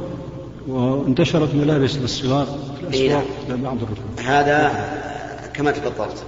وانتشرت 0.67 1.55
ملابس 1.55 1.95
للصغار 1.95 2.45
في 2.91 2.93
إيه 2.93 3.07
الأسواق 3.07 3.27
إلى 3.47 3.57
بعض 3.57 3.77
الركبة. 3.77 4.39
هذا 4.39 4.71
كما 5.53 5.71
تفضلت. 5.71 6.23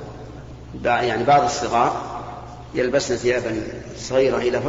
يعني 0.86 1.24
بعض 1.24 1.44
الصغار 1.44 2.13
يلبسن 2.76 3.16
ثيابا 3.16 3.64
صغيرة 3.98 4.38
إلى 4.38 4.62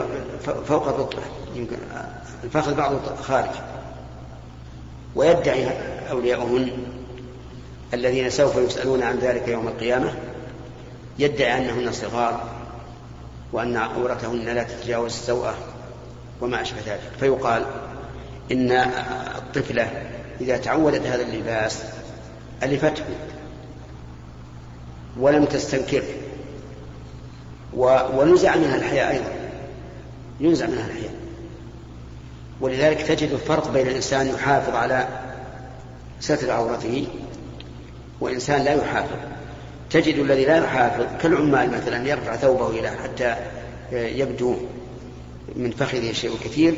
فوق 0.69 0.89
الركبة. 0.89 1.23
يمكن 1.55 1.77
الفخذ 2.45 2.75
بعضه 2.75 3.17
خارج 3.23 3.51
ويدعي 5.15 5.69
أولياؤهن 6.11 6.71
الذين 7.95 8.31
سوف 8.31 8.57
يسألون 8.57 9.03
عن 9.03 9.19
ذلك 9.19 9.49
يوم 9.49 9.69
القيامة. 9.69 10.15
يدعي 11.19 11.59
أنهن 11.59 11.93
صغار 11.93 12.49
وأن 13.53 13.77
عورتهن 13.77 14.45
لا 14.45 14.63
تتجاوز 14.63 15.13
السوءة 15.13 15.55
وما 16.41 16.63
أشبه 16.63 16.81
ذلك. 16.87 17.01
فيقال 17.21 17.67
إن 18.53 18.71
الطفلة 19.37 20.03
إذا 20.41 20.57
تعودت 20.57 21.07
هذا 21.07 21.23
اللباس 21.23 21.83
ألفته 22.63 23.05
ولم 25.21 25.45
تستنكره. 25.45 26.05
ونزع 27.77 28.57
منها 28.57 28.77
الحياء 28.77 29.13
أيضا. 29.13 29.33
ينزع 30.41 30.67
منها 30.67 30.87
الحياء. 30.87 31.15
ولذلك 32.61 33.03
تجد 33.03 33.33
الفرق 33.33 33.73
بين 33.73 33.87
الإنسان 33.87 34.29
يحافظ 34.29 34.75
على 34.75 35.09
ستر 36.21 36.51
عورته 36.51 37.07
وإنسان 38.21 38.65
لا 38.65 38.75
يحافظ. 38.75 39.17
تجد 39.91 40.19
الذي 40.19 40.45
لا 40.45 40.57
يحافظ 40.57 41.05
كالعمال 41.23 41.71
مثلا 41.71 42.09
يرفع 42.09 42.37
ثوبه 42.37 42.69
إلى 42.69 42.91
حتى 42.91 43.37
يبدو 43.93 44.57
من 45.57 45.71
فخذه 45.71 46.13
شيء 46.13 46.37
كثير 46.45 46.75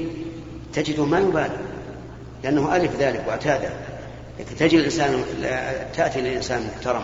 تجده 0.74 1.04
ما 1.04 1.18
يبالي 1.18 1.56
لأنه 2.44 2.76
ألف 2.76 2.96
ذلك 2.96 3.24
واعتاده 3.28 3.70
لكن 4.40 4.56
تجد 4.56 4.78
الإنسان 4.78 5.24
تأتي 5.96 6.20
للإنسان 6.20 6.70
محترم. 6.76 7.02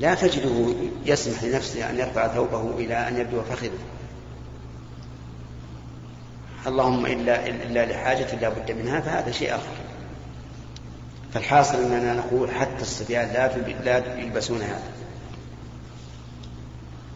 لا 0.00 0.14
تجده 0.14 0.74
يسمح 1.06 1.44
لنفسه 1.44 1.90
أن 1.90 1.98
يرفع 1.98 2.28
ثوبه 2.28 2.70
إلى 2.78 3.08
أن 3.08 3.20
يبدو 3.20 3.42
فخذه 3.42 3.78
اللهم 6.66 7.06
إلا 7.06 7.46
إلا 7.46 7.86
لحاجة 7.86 8.34
لا 8.40 8.48
بد 8.48 8.72
منها 8.72 9.00
فهذا 9.00 9.30
شيء 9.30 9.54
آخر. 9.54 9.74
فالحاصل 11.34 11.74
أننا 11.74 12.14
نقول 12.14 12.50
حتى 12.50 12.82
الصبيان 12.82 13.28
لا 13.28 13.58
لا 13.84 14.18
يلبسون 14.18 14.62
هذا. 14.62 14.90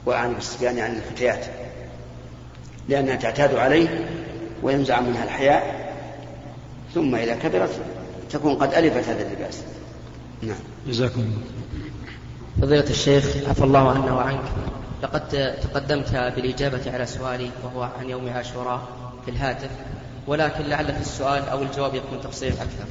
وأعني 0.07 0.35
بالصبيان 0.35 0.79
يعني 0.79 0.97
الفتيات. 0.97 1.47
لأنها 2.89 3.17
تعتاد 3.17 3.55
عليه 3.55 4.09
وينزع 4.63 5.01
منها 5.01 5.25
الحياء 5.25 5.95
ثم 6.95 7.15
إذا 7.15 7.35
كبرت 7.35 7.81
تكون 8.31 8.55
قد 8.55 8.75
ألفت 8.75 9.09
هذا 9.09 9.27
اللباس. 9.27 9.63
نعم. 10.43 10.59
جزاكم 10.87 11.21
الله 11.21 11.39
فضيلة 12.63 12.91
الشيخ 12.91 13.25
عفى 13.49 13.65
الله 13.65 13.91
عنا 13.91 14.13
وعنك. 14.13 14.45
لقد 15.03 15.57
تقدمت 15.63 16.13
بالإجابة 16.37 16.93
على 16.93 17.07
سؤالي 17.07 17.51
وهو 17.65 17.83
عن 18.01 18.11
يوم 18.11 18.29
عاشوراء 18.29 18.81
في 19.25 19.31
الهاتف. 19.31 19.71
ولكن 20.27 20.65
لعل 20.65 20.87
في 20.87 21.01
السؤال 21.01 21.49
أو 21.49 21.63
الجواب 21.63 21.95
يكون 21.95 22.21
تفصيل 22.25 22.53
أكثر. 22.53 22.85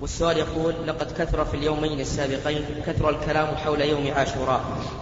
والسؤال 0.00 0.38
يقول 0.38 0.74
لقد 0.86 1.12
كثر 1.18 1.44
في 1.44 1.56
اليومين 1.56 2.00
السابقين 2.00 2.64
كثر 2.86 3.10
الكلام 3.10 3.46
حول 3.56 3.80
يوم 3.80 4.10
عاشوراء 4.16 4.60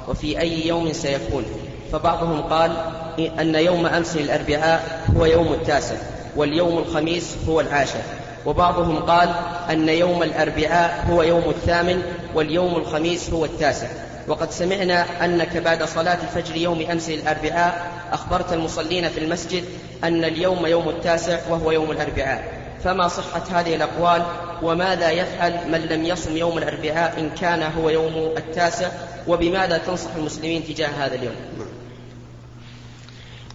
وفي 0.09 0.41
أي 0.41 0.67
يوم 0.67 0.93
سيكون؟ 0.93 1.45
فبعضهم 1.93 2.41
قال 2.41 2.73
أن 3.19 3.55
يوم 3.55 3.87
أمس 3.87 4.17
الأربعاء 4.17 5.05
هو 5.17 5.25
يوم 5.25 5.53
التاسع 5.53 5.97
واليوم 6.37 6.79
الخميس 6.79 7.37
هو 7.49 7.61
العاشر. 7.61 8.03
وبعضهم 8.47 8.97
قال 8.97 9.35
أن 9.71 9.89
يوم 9.89 10.23
الأربعاء 10.23 11.07
هو 11.11 11.23
يوم 11.23 11.51
الثامن 11.51 12.03
واليوم 12.35 12.77
الخميس 12.77 13.31
هو 13.31 13.45
التاسع. 13.45 13.89
وقد 14.29 14.51
سمعنا 14.51 15.25
أنك 15.25 15.57
بعد 15.57 15.83
صلاة 15.83 16.19
فجر 16.35 16.57
يوم 16.57 16.81
أمس 16.91 17.09
الأربعاء 17.09 17.93
أخبرت 18.13 18.53
المصلين 18.53 19.09
في 19.09 19.21
المسجد 19.21 19.65
أن 20.05 20.25
اليوم 20.25 20.67
يوم 20.67 20.89
التاسع 20.89 21.39
وهو 21.51 21.71
يوم 21.71 21.91
الأربعاء. 21.91 22.53
فما 22.85 23.09
صحة 23.09 23.61
هذه 23.61 23.75
الأقوال؟ 23.75 24.23
وماذا 24.63 25.11
يفعل 25.11 25.53
من 25.73 25.81
لم 25.81 26.05
يصم 26.05 26.37
يوم 26.37 26.59
الأربعاء 26.59 27.21
إن 27.21 27.31
كان 27.31 27.63
هو 27.63 27.91
يوم 27.91 28.35
التاسع؟ 28.37 28.89
وبماذا 29.29 29.79
تنصح 29.79 30.11
المسلمين 30.17 30.65
تجاه 30.65 30.89
هذا 30.89 31.15
اليوم؟ 31.15 31.35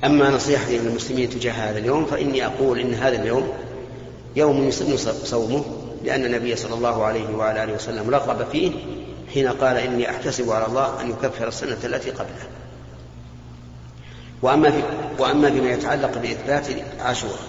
أما 0.06 0.30
نصيحتي 0.30 0.78
للمسلمين 0.78 1.30
تجاه 1.30 1.52
هذا 1.52 1.78
اليوم 1.78 2.06
فإني 2.06 2.46
أقول 2.46 2.80
إن 2.80 2.94
هذا 2.94 3.16
اليوم 3.16 3.54
يوم 4.36 4.68
يسن 4.68 4.98
صومه 5.26 5.66
لأن 6.04 6.26
النبي 6.26 6.56
صلى 6.56 6.74
الله 6.74 7.06
عليه 7.06 7.36
وعلى 7.36 7.64
آله 7.64 7.74
وسلم 7.74 8.10
رغب 8.10 8.48
فيه 8.52 8.72
حين 9.34 9.48
قال 9.48 9.78
إني 9.78 10.10
أحتسب 10.10 10.52
على 10.52 10.66
الله 10.66 11.02
أن 11.02 11.10
يكفر 11.10 11.48
السنة 11.48 11.78
التي 11.84 12.12
قبلها. 12.12 12.48
وأما, 14.42 14.72
في 14.72 14.84
وأما 15.20 15.52
فيما 15.52 15.70
يتعلق 15.70 16.18
بإثبات 16.18 16.66
عاشوراء 17.00 17.40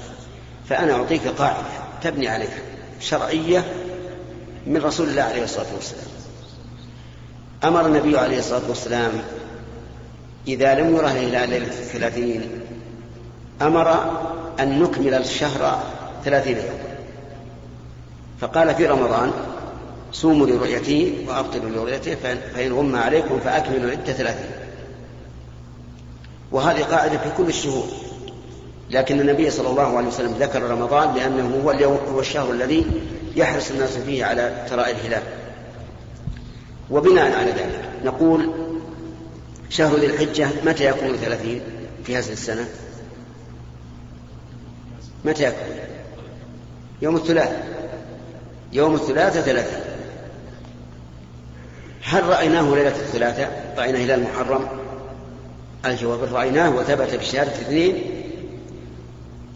فأنا 0.69 0.93
أعطيك 0.93 1.29
قاعدة 1.29 1.69
تبني 2.03 2.29
عليها 2.29 2.59
شرعية 3.01 3.65
من 4.67 4.77
رسول 4.77 5.09
الله 5.09 5.23
عليه 5.23 5.45
الصلاة 5.45 5.75
والسلام. 5.75 6.07
أمر 7.65 7.87
النبي 7.87 8.19
عليه 8.19 8.39
الصلاة 8.39 8.69
والسلام 8.69 9.13
إذا 10.49 10.75
لم 10.75 10.97
يره 10.97 11.11
الهلال 11.11 11.51
ليلة 11.51 11.67
الثلاثين 11.67 12.61
أمر 13.63 13.93
أن 14.61 14.83
نكمل 14.83 15.15
الشهر 15.15 15.83
ثلاثين 16.25 16.57
يوما 16.57 16.91
فقال 18.41 18.75
في 18.75 18.87
رمضان 18.87 19.33
صوموا 20.13 20.47
لرؤيته 20.47 21.27
وأفطروا 21.29 21.71
لرؤيته 21.71 22.15
فإن 22.55 22.73
غم 22.73 22.97
عليكم 22.97 23.41
فأكملوا 23.41 23.85
العدة 23.85 24.13
ثلاثين. 24.13 24.51
وهذه 26.53 26.83
قاعدة 26.83 27.19
في 27.19 27.31
كل 27.37 27.49
الشهور. 27.49 27.87
لكن 28.91 29.21
النبي 29.21 29.51
صلى 29.51 29.69
الله 29.69 29.97
عليه 29.97 30.09
وسلم 30.09 30.33
ذكر 30.33 30.63
رمضان 30.63 31.15
لأنه 31.15 31.61
هو 31.65 31.71
اليوم 31.71 31.99
هو 32.13 32.21
الشهر 32.21 32.51
الذي 32.53 32.87
يحرص 33.37 33.71
الناس 33.71 33.97
فيه 33.97 34.25
على 34.25 34.67
تراء 34.71 34.91
الهلال. 34.91 35.23
وبناء 36.91 37.39
على 37.39 37.51
ذلك 37.51 37.91
نقول 38.05 38.51
شهر 39.69 39.97
ذي 39.97 40.07
الحجة 40.07 40.49
متى 40.65 40.85
يكون 40.85 41.17
ثلاثين 41.17 41.61
في 42.05 42.17
هذه 42.17 42.33
السنة؟ 42.33 42.69
متى 45.25 45.45
يكون؟ 45.45 45.90
يوم 47.03 47.17
الثلاث. 47.17 47.51
يوم 48.73 48.95
الثلاثاء 48.95 49.43
ثلاثين 49.43 49.81
هل 52.05 52.27
رأيناه 52.27 52.75
ليلة 52.75 52.89
الثلاثاء 52.89 53.75
رأينا 53.79 53.99
هلال 53.99 54.23
محرم. 54.23 54.69
الجواب 55.87 56.35
رأيناه 56.35 56.71
وثبت 56.77 57.15
بشهادة 57.15 57.51
اثنين 57.51 57.95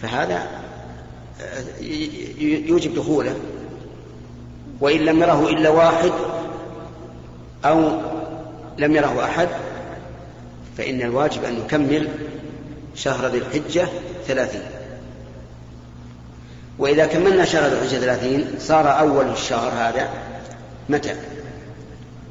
فهذا 0.02 0.46
آه، 1.40 1.82
يوجب 2.40 2.94
دخوله. 2.94 3.36
وإن 4.80 5.00
لم 5.00 5.22
يره 5.22 5.48
إلا 5.48 5.68
واحد 5.68 6.12
أو 7.64 8.00
لم 8.78 8.96
يره 8.96 9.24
أحد 9.24 9.48
فإن 10.78 11.02
الواجب 11.02 11.44
أن 11.44 11.58
نكمل 11.58 12.08
شهر 12.94 13.26
ذي 13.26 13.38
الحجة 13.38 13.88
ثلاثين. 14.26 14.62
وإذا 16.78 17.06
كملنا 17.06 17.44
شهر 17.44 17.70
ذي 17.70 17.78
الحجة 17.78 17.98
ثلاثين 17.98 18.54
صار 18.58 18.98
أول 18.98 19.30
الشهر 19.30 19.72
هذا 19.72 20.08
متى؟ 20.88 21.14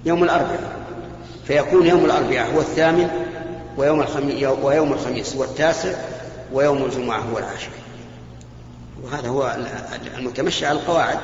يوم 0.06 0.24
الأربعاء. 0.24 0.84
فيكون 1.48 1.88
يوم 1.88 2.06
الأربعاء 2.06 2.56
هو 2.56 2.60
الثامن 2.60 3.10
ويوم 3.78 4.02
الخميس, 4.02 4.44
ويوم 4.44 4.94
الخميس 4.94 5.36
هو 5.36 5.44
التاسع 5.44 5.94
ويوم 6.54 6.86
الجمعة 6.86 7.20
هو 7.20 7.38
العاشر. 7.38 7.70
وهذا 9.04 9.28
هو 9.28 9.58
المتمشى 10.18 10.66
على 10.66 10.80
القواعد 10.80 11.18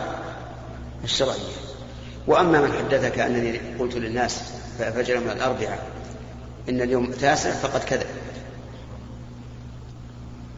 الشرعية. 1.04 1.60
وأما 2.28 2.62
من 2.62 2.74
حدثك 2.74 3.20
أنني 3.20 3.62
قلت 3.80 3.96
للناس 3.96 4.42
فجر 4.80 5.20
من 5.20 5.30
الأربعاء 5.30 5.80
إن 6.70 6.82
اليوم 6.82 7.12
تاسع 7.12 7.52
فقد 7.52 7.84
كذب. 7.84 8.08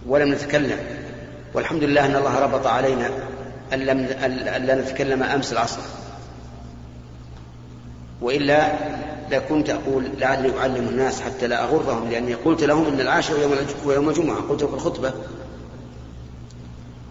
ولم 0.07 0.33
نتكلم. 0.33 0.79
والحمد 1.53 1.83
لله 1.83 2.05
أن 2.05 2.15
الله 2.15 2.39
ربط 2.39 2.67
علينا 2.67 3.09
أن 3.73 3.79
لم 3.79 3.99
أن 4.23 4.65
لا 4.65 4.75
نتكلم 4.75 5.23
أمس 5.23 5.53
العصر. 5.53 5.81
وإلا 8.21 8.71
لكنت 9.31 9.69
أقول 9.69 10.09
لعلي 10.17 10.59
أعلم 10.59 10.87
الناس 10.87 11.21
حتى 11.21 11.47
لا 11.47 11.63
أغرهم 11.63 12.09
لأني 12.09 12.33
قلت 12.33 12.63
لهم 12.63 12.85
أن 12.85 13.01
العاشر 13.01 13.39
يوم 13.41 13.55
ويوم 13.85 14.09
الجمعة. 14.09 14.37
قلت 14.49 14.63
في 14.63 14.73
الخطبة. 14.73 15.13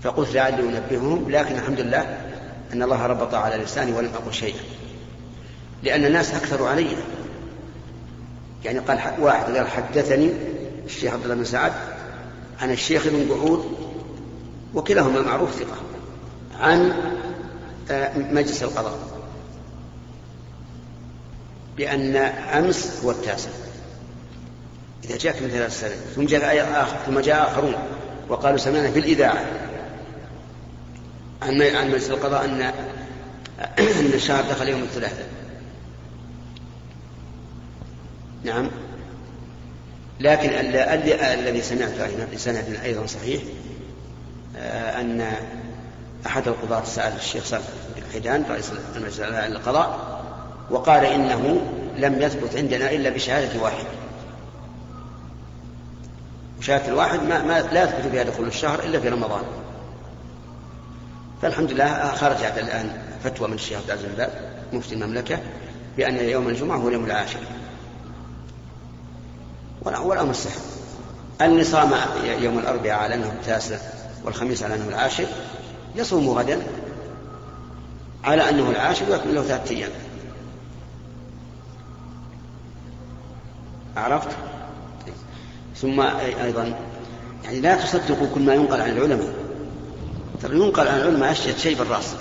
فقلت 0.03 0.35
لعلي 0.35 0.63
أنبههم 0.63 1.31
لكن 1.31 1.55
الحمد 1.55 1.81
لله 1.81 2.19
أن 2.73 2.83
الله 2.83 3.07
ربط 3.07 3.35
على 3.35 3.57
لساني 3.57 3.93
ولم 3.93 4.11
أقل 4.15 4.35
شيئا. 4.35 4.61
لأن 5.83 6.05
الناس 6.05 6.35
أكثروا 6.35 6.69
علي. 6.69 6.97
يعني 8.65 8.79
قال 8.79 8.99
واحد 9.21 9.57
قال 9.57 9.69
حدثني 9.69 10.31
الشيخ 10.87 11.13
عبد 11.13 11.23
الله 11.23 11.35
بن 11.35 11.45
سعد 11.45 11.73
عن 12.61 12.71
الشيخ 12.71 13.07
بن 13.07 13.29
قعود 13.31 13.90
وكلاهما 14.75 15.21
معروف 15.21 15.53
ثقة 15.53 15.77
عن 16.61 16.93
آه، 17.91 18.19
مجلس 18.19 18.63
القضاء. 18.63 18.99
بأن 21.77 22.17
أمس 22.17 23.01
هو 23.05 23.11
التاسع 23.11 23.51
إذا 25.05 25.17
جاءك 25.17 25.43
من 25.43 25.49
ثلاث 25.49 25.81
سنين 25.81 25.99
ثم 26.17 26.27
جاء 26.27 26.83
آخر 26.83 26.97
ثم 27.07 27.21
جاء 27.21 27.51
آخرون 27.51 27.75
وقالوا 28.29 28.59
سمعنا 28.59 28.91
في 28.91 28.99
الإذاعة 28.99 29.45
عن 31.43 31.63
عن 31.63 31.89
مجلس 31.89 32.11
القضاء 32.11 32.45
أن 32.45 32.61
أن 33.79 34.13
الشهر 34.15 34.45
دخل 34.45 34.69
يوم 34.69 34.83
الثلاثاء. 34.83 35.29
نعم. 38.45 38.71
لكن 40.21 40.49
الذي 40.49 41.63
سمعته 41.63 42.05
أيضا 42.05 42.27
بسند 42.35 42.79
أيضا 42.85 43.07
صحيح 43.07 43.43
آه، 43.43 43.80
أن 45.01 45.33
أحد 46.27 46.49
القضاة 46.49 46.85
سأل 46.85 47.17
الشيخ 47.17 47.45
صالح 47.45 47.65
بن 47.97 48.03
حيدان 48.13 48.45
رئيس 48.51 48.73
المجلس 48.97 49.21
القضاء 49.21 50.21
وقال 50.71 51.05
إنه 51.05 51.61
لم 51.97 52.23
يثبت 52.23 52.57
عندنا 52.57 52.91
إلا 52.91 53.11
بشهادة 53.11 53.63
واحد. 53.63 53.85
وشهادة 56.59 56.89
الواحد 56.89 57.23
ما, 57.23 57.43
ما 57.43 57.61
لا 57.61 57.83
يثبت 57.83 58.13
بها 58.13 58.23
دخول 58.23 58.47
الشهر 58.47 58.85
إلا 58.85 59.01
في 59.01 59.09
رمضان. 59.09 59.43
فالحمد 61.43 61.73
لله 61.73 62.13
خرجت 62.15 62.59
الآن 62.59 62.91
فتوى 63.25 63.49
من 63.49 63.55
الشيخ 63.55 63.79
عبد 63.79 63.91
العزيز 63.91 64.07
بن 64.17 64.29
مفتي 64.79 64.95
المملكة 64.95 65.39
بأن 65.97 66.17
يوم 66.17 66.49
الجمعة 66.49 66.77
هو 66.77 66.89
اليوم 66.89 67.05
العاشر. 67.05 67.41
والأمر 69.83 70.33
سهل 70.33 70.61
اللي 71.41 71.65
صام 71.65 71.91
يوم 72.25 72.59
الأربعاء 72.59 72.99
على 72.99 73.15
أنه 73.15 73.27
التاسع. 73.27 73.77
والخميس 74.25 74.63
على 74.63 74.75
أنه 74.75 74.89
العاشر 74.89 75.27
يصوم 75.97 76.29
غدا 76.29 76.63
على 78.25 78.49
أنه 78.51 78.71
العاشر 78.71 79.11
ويكمل 79.11 79.35
له 79.35 79.43
ثلاثة 79.43 79.75
أيام. 79.75 79.91
عرفت؟ 83.97 84.29
ثم 85.77 86.01
أيضا 86.01 86.75
يعني 87.45 87.61
لا 87.61 87.77
تصدقوا 87.77 88.35
كل 88.35 88.41
ما 88.41 88.55
ينقل 88.55 88.81
عن 88.81 88.91
العلماء. 88.91 89.35
ترى 90.43 90.57
ينقل 90.57 90.89
عن 90.89 91.01
العلماء 91.01 91.33
أشياء 91.33 91.59
شيء 91.59 91.79
بالرأس. 91.79 92.15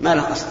ما 0.00 0.14
له 0.14 0.32
أصل 0.32 0.46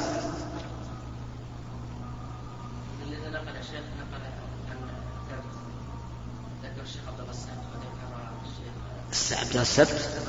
السبت. 9.62 10.21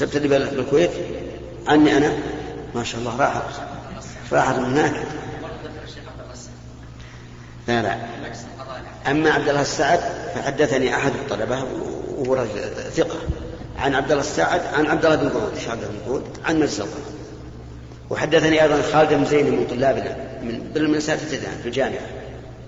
اللي 0.00 0.28
بالكويت؟ 0.28 0.90
عني 1.66 1.96
أنا؟ 1.96 2.12
ما 2.74 2.84
شاء 2.84 3.00
الله 3.00 3.16
راحت. 3.16 3.42
راحت 4.32 4.56
من 4.58 4.64
هناك. 4.64 4.94
لا 7.68 7.82
لا. 7.82 7.96
أما 9.10 9.30
عبد 9.30 9.48
الله 9.48 9.60
السعد 9.60 10.00
فحدثني 10.34 10.94
أحد 10.94 11.10
الطلبة 11.10 11.64
وهو 12.16 12.46
ثقة. 12.94 13.16
عن 13.78 13.94
عبد 13.94 14.10
الله 14.10 14.22
السعد 14.22 14.60
عن 14.74 14.86
عبد 14.86 15.04
الله 15.04 15.16
بن 15.16 15.28
قعود 15.28 15.52
عبد 15.68 15.84
الله 15.84 15.88
بن 15.88 16.22
عن 16.44 16.56
مجلس 16.56 16.82
وحدثني 18.10 18.62
أيضا 18.62 18.82
خالد 18.92 19.14
بن 19.14 19.24
زين 19.24 19.50
من 19.50 19.66
طلابنا 19.66 20.16
من 20.42 20.72
من 20.90 20.96
أساتذتنا 20.96 21.50
في 21.62 21.66
الجامعة 21.66 22.06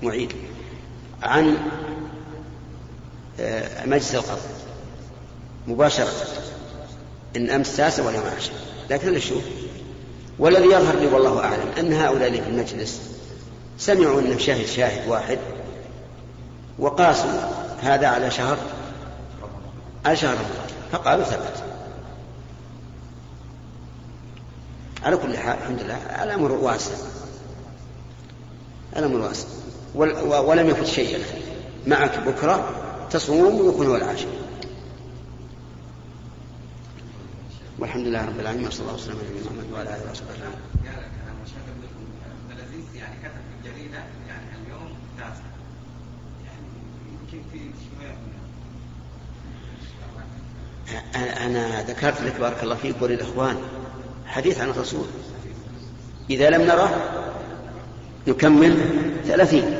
معيد. 0.02 0.32
عن 1.22 1.56
آه، 3.40 3.86
مجلس 3.86 4.14
القضاء 4.14 4.38
مباشرة. 5.66 6.12
إن 7.36 7.50
أمس 7.50 7.76
تاسع 7.76 8.06
واليوم 8.06 8.24
عاشر 8.34 8.52
لكن 8.90 9.08
أنا 9.08 9.18
شوف 9.18 9.42
والذي 10.38 10.66
يظهر 10.66 10.96
لي 10.96 11.06
والله 11.06 11.44
أعلم 11.44 11.68
أن 11.78 11.92
هؤلاء 11.92 12.28
اللي 12.28 12.42
في 12.42 12.48
المجلس 12.48 13.00
سمعوا 13.78 14.20
أن 14.20 14.38
شاهد 14.38 14.66
شاهد 14.66 15.08
واحد 15.08 15.38
وقاسوا 16.78 17.40
هذا 17.82 18.06
على 18.06 18.30
شهر 18.30 18.58
على 20.04 20.16
شهر 20.16 20.34
رمضان 20.34 20.68
فقالوا 20.92 21.24
ثبت. 21.24 21.62
على 25.02 25.16
كل 25.16 25.36
حال 25.36 25.58
الحمد 25.58 25.82
لله 25.82 26.24
الأمر 26.24 26.52
واسع. 26.52 26.94
الأمر 28.96 29.20
واسع. 29.20 29.46
ولم 30.40 30.68
يفت 30.70 30.86
شيء 30.86 31.24
معك 31.86 32.18
بكرة 32.18 32.70
تصوم 33.10 33.60
ويكون 33.60 33.86
هو 33.86 33.96
العاشر. 33.96 34.28
والحمد 37.78 38.06
لله 38.06 38.26
رب 38.26 38.40
العالمين 38.40 38.66
وصلى 38.66 38.80
الله 38.80 38.94
وسلم 38.94 39.18
على 39.18 39.28
نبينا 39.28 39.50
محمد 39.50 39.72
وعلى 39.72 39.88
آله 39.88 40.10
وصحبه 40.10 40.30
أجمعين. 40.30 40.54
يعني 42.94 43.14
كتب 43.22 43.30
في 43.30 43.68
الجريدة 43.68 43.98
يعني 44.28 44.44
اليوم 44.66 44.92
يعني 46.44 46.58
يمكن 47.12 47.40
في 47.52 47.58
أنا 51.46 51.82
ذكرت 51.82 52.22
لك 52.22 52.40
بارك 52.40 52.62
الله 52.62 52.74
فيك 52.74 53.02
وللإخوان 53.02 53.56
حديث 54.26 54.60
عن 54.60 54.70
الرسول. 54.70 55.06
إذا 56.30 56.50
لم 56.50 56.62
نره 56.62 56.90
نكمل 58.26 58.78
ثلاثين. 59.24 59.78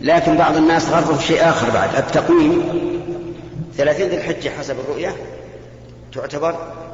لكن 0.00 0.36
بعض 0.36 0.56
الناس 0.56 0.88
غروا 0.88 1.18
شيء 1.18 1.48
آخر 1.48 1.70
بعد. 1.70 1.94
التقويم. 1.94 2.62
ثلاثين 3.74 4.08
ذي 4.08 4.16
الحجة 4.16 4.48
حسب 4.48 4.80
الرؤية 4.80 5.16
تعتبر 6.12 6.85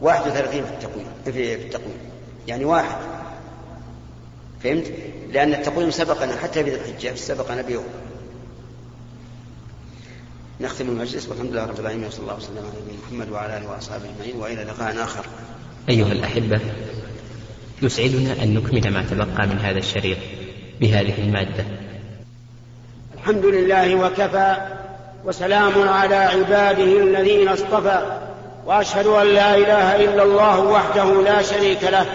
واحد 0.00 0.26
وثلاثين 0.30 0.64
في 0.64 0.70
التقويم 0.70 1.06
في 1.24 1.54
التقويم 1.54 1.98
يعني 2.48 2.64
واحد 2.64 2.96
فهمت؟ 4.62 4.92
لأن 5.32 5.54
التقويم 5.54 5.90
سبقنا 5.90 6.36
حتى 6.36 6.64
في 6.64 6.70
ذي 6.70 6.76
الحجة 6.76 7.14
سبقنا 7.14 7.62
بيوم 7.62 7.84
نختم 10.60 10.88
المجلس 10.88 11.28
والحمد 11.28 11.50
لله 11.50 11.66
رب 11.66 11.80
العالمين 11.80 12.06
وصلى 12.06 12.22
الله 12.22 12.36
وسلم 12.36 12.58
على 12.58 12.68
نبينا 12.82 12.98
محمد 13.06 13.32
وعلى 13.32 13.56
آله 13.56 13.70
وأصحابه 13.70 14.04
أجمعين 14.04 14.36
وإلى 14.36 14.64
لقاء 14.64 15.02
آخر. 15.04 15.24
أيها 15.88 16.12
الأحبة 16.12 16.60
يسعدنا 17.82 18.42
أن 18.42 18.54
نكمل 18.54 18.92
ما 18.92 19.02
تبقى 19.02 19.46
من 19.46 19.58
هذا 19.58 19.78
الشريط 19.78 20.18
بهذه 20.80 21.20
المادة. 21.20 21.64
الحمد 23.14 23.44
لله 23.44 23.94
وكفى 23.94 24.56
وسلام 25.24 25.88
على 25.88 26.14
عباده 26.14 27.02
الذين 27.02 27.48
اصطفى 27.48 28.27
وأشهد 28.68 29.06
أن 29.06 29.26
لا 29.26 29.56
إله 29.56 29.96
إلا 29.96 30.22
الله 30.22 30.60
وحده 30.60 31.04
لا 31.04 31.42
شريك 31.42 31.84
له 31.84 32.06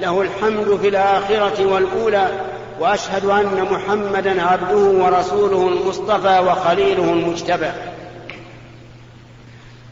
له 0.00 0.22
الحمد 0.22 0.78
في 0.82 0.88
الآخرة 0.88 1.66
والأولى 1.66 2.28
وأشهد 2.80 3.24
أن 3.24 3.68
محمدا 3.70 4.42
عبده 4.42 4.76
ورسوله 4.76 5.68
المصطفى 5.68 6.38
وخليله 6.38 7.04
المجتبى. 7.04 7.70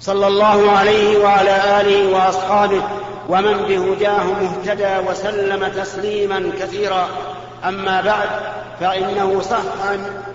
صلى 0.00 0.26
الله 0.26 0.70
عليه 0.70 1.18
وعلى 1.18 1.80
آله 1.80 2.14
وأصحابه 2.14 2.82
ومن 3.28 3.56
بهداه 3.68 4.24
مهتدى 4.24 5.10
وسلم 5.10 5.68
تسليما 5.68 6.50
كثيرا. 6.60 7.08
أما 7.64 8.00
بعد 8.00 8.28
فإنه 8.80 9.40
صح 9.40 9.86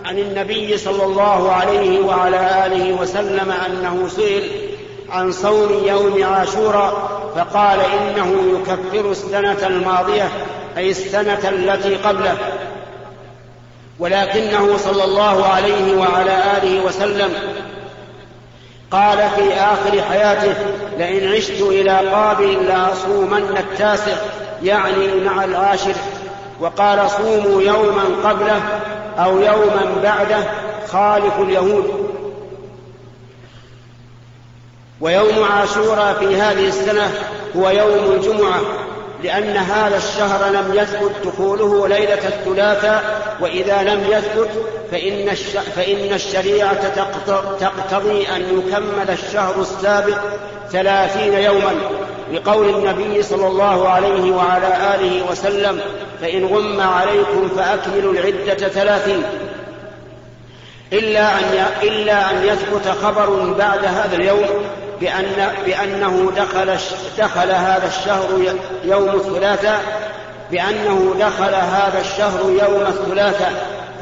عن, 0.05 0.19
النبي 0.19 0.77
صلى 0.77 1.03
الله 1.03 1.51
عليه 1.51 1.99
وعلى 2.05 2.65
آله 2.65 3.01
وسلم 3.01 3.51
أنه 3.51 4.07
سئل 4.07 4.72
عن 5.11 5.31
صوم 5.31 5.83
يوم 5.85 6.23
عاشوراء 6.23 7.21
فقال 7.35 7.79
إنه 7.79 8.59
يكفر 8.59 9.11
السنة 9.11 9.67
الماضية 9.67 10.29
أي 10.77 10.89
السنة 10.91 11.49
التي 11.49 11.95
قبله. 11.95 12.37
ولكنه 13.99 14.77
صلى 14.77 15.03
الله 15.03 15.45
عليه 15.45 15.97
وعلى 15.97 16.43
آله 16.57 16.85
وسلم 16.85 17.33
قال 18.91 19.17
في 19.17 19.53
آخر 19.53 20.01
حياته 20.09 20.55
لئن 20.97 21.33
عشت 21.33 21.61
إلى 21.61 21.97
قابل 22.09 22.65
لأصومن 22.65 23.57
التاسع 23.57 24.15
يعني 24.63 25.07
مع 25.25 25.43
العاشر. 25.43 25.95
وقال 26.59 27.09
صوموا 27.09 27.61
يوما 27.61 28.03
قبله 28.23 28.61
أو 29.17 29.39
يوما 29.39 29.95
بعده 30.03 30.43
خالف 30.87 31.39
اليهود. 31.39 32.02
ويوم 35.03 35.43
عاشوراء 35.43 36.13
في 36.19 36.35
هذه 36.35 36.67
السنة 36.67 37.11
هو 37.55 37.69
يوم 37.69 38.11
الجمعة 38.13 38.61
لأن 39.23 39.57
هذا 39.57 39.97
الشهر 39.97 40.51
لم 40.51 40.73
يثبت 40.73 41.11
دخوله 41.25 41.87
ليلة 41.87 42.27
الثلاثاء 42.27 43.03
وإذا 43.41 43.83
لم 43.83 44.03
يثبت 44.09 44.49
فإن, 44.91 45.29
الش... 45.29 45.57
فإن 45.75 46.13
الشريعة 46.13 46.89
تقتضي 47.59 48.27
أن 48.27 48.41
يكمل 48.41 49.09
الشهر 49.09 49.61
السابق 49.61 50.17
ثلاثين 50.71 51.33
يوما. 51.33 51.73
لقول 52.33 52.69
النبي 52.69 53.23
صلى 53.23 53.47
الله 53.47 53.89
عليه 53.89 54.31
وعلى 54.31 54.95
آله 54.95 55.31
وسلم 55.31 55.79
فإن 56.21 56.45
غم 56.45 56.81
عليكم 56.81 57.49
فأكملوا 57.57 58.13
العدة 58.13 58.67
ثلاثين. 58.67 59.23
إلا 60.93 61.39
أن 61.39 61.65
إلا 61.83 62.31
أن 62.31 62.43
يثبت 62.43 62.87
خبر 63.03 63.53
بعد 63.57 63.85
هذا 63.85 64.15
اليوم 64.15 64.45
بأن 65.03 65.51
بأنه 65.65 66.31
دخل 66.37 66.77
دخل 67.17 67.51
هذا 67.51 67.87
الشهر 67.87 68.55
يوم 68.83 69.09
الثلاثاء 69.09 69.81
بأنه 70.51 71.15
دخل 71.19 71.55
هذا 71.55 72.01
الشهر 72.01 72.39
يوم 72.49 72.81
الثلاثاء 72.87 73.51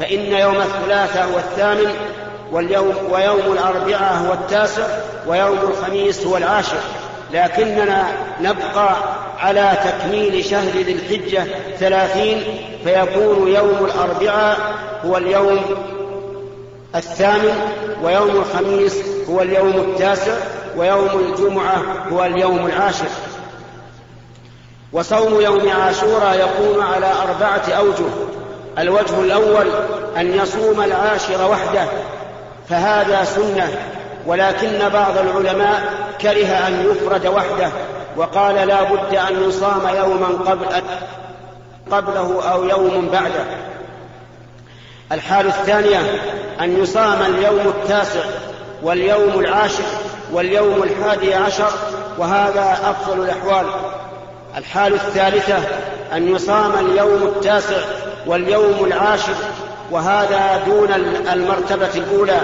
فإن 0.00 0.20
يوم 0.20 0.56
الثلاثاء 0.56 1.24
هو 1.32 1.38
الثامن 1.38 1.94
واليوم 2.52 2.94
ويوم 3.10 3.52
الأربعاء 3.52 4.26
هو 4.26 4.32
التاسع 4.32 4.86
ويوم 5.26 5.58
الخميس 5.58 6.26
هو 6.26 6.36
العاشر. 6.36 6.80
لكننا 7.32 8.04
نبقى 8.40 8.96
على 9.38 9.72
تكميل 9.84 10.44
شهر 10.44 10.70
ذي 10.76 10.92
الحجة 10.92 11.46
ثلاثين 11.78 12.44
فيكون 12.84 13.48
يوم 13.48 13.84
الأربعاء 13.84 14.56
هو 15.04 15.16
اليوم 15.16 15.60
الثامن 16.94 17.54
ويوم 18.02 18.30
الخميس 18.30 18.96
هو 19.30 19.42
اليوم 19.42 19.70
التاسع 19.70 20.32
ويوم 20.76 21.08
الجمعة 21.08 21.82
هو 22.12 22.24
اليوم 22.24 22.66
العاشر. 22.66 23.08
وصوم 24.92 25.40
يوم 25.40 25.68
عاشوراء 25.68 26.34
يكون 26.34 26.82
على 26.82 27.12
أربعة 27.22 27.78
أوجه. 27.78 28.10
الوجه 28.78 29.20
الأول 29.20 29.66
أن 30.16 30.34
يصوم 30.34 30.82
العاشر 30.82 31.50
وحده 31.50 31.84
فهذا 32.68 33.24
سنة 33.24 33.68
ولكن 34.26 34.88
بعض 34.88 35.18
العلماء 35.18 35.82
كره 36.20 36.46
أن 36.46 36.86
يفرد 36.90 37.26
وحده 37.26 37.70
وقال 38.16 38.54
لا 38.54 38.82
بد 38.82 39.14
أن 39.14 39.48
يصام 39.48 39.96
يوما 39.96 40.26
قبل 40.50 40.66
قبله 41.90 42.52
أو 42.52 42.64
يوم 42.64 43.08
بعده. 43.12 43.44
الحال 45.12 45.46
الثانية 45.46 46.00
أن 46.60 46.82
يصام 46.82 47.22
اليوم 47.22 47.60
التاسع 47.68 48.20
واليوم 48.82 49.40
العاشر 49.40 49.84
واليوم 50.32 50.82
الحادي 50.82 51.34
عشر 51.34 51.70
وهذا 52.18 52.78
أفضل 52.84 53.20
الأحوال. 53.24 53.66
الحال 54.56 54.94
الثالثة 54.94 55.58
أن 56.12 56.34
يصام 56.34 56.72
اليوم 56.86 57.22
التاسع 57.22 57.76
واليوم 58.26 58.84
العاشر 58.84 59.34
وهذا 59.90 60.62
دون 60.66 60.92
المرتبة 61.32 61.90
الأولى. 61.94 62.40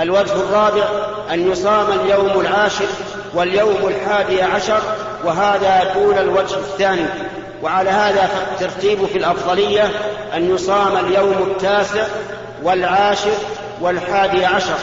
الوجه 0.00 0.32
الرابع 0.32 0.84
أن 1.32 1.52
يصام 1.52 1.86
اليوم 2.04 2.40
العاشر 2.40 2.86
واليوم 3.34 3.88
الحادي 3.88 4.42
عشر 4.42 4.80
وهذا 5.24 5.94
دون 5.94 6.18
الوجه 6.18 6.54
الثاني. 6.56 7.06
وعلى 7.62 7.90
هذا 7.90 8.26
فالترتيب 8.26 9.06
في 9.06 9.18
الأفضلية 9.18 9.90
أن 10.34 10.54
يصام 10.54 10.96
اليوم 10.96 11.50
التاسع 11.50 12.06
والعاشر 12.62 13.32
والحادي 13.80 14.44
عشر 14.44 14.74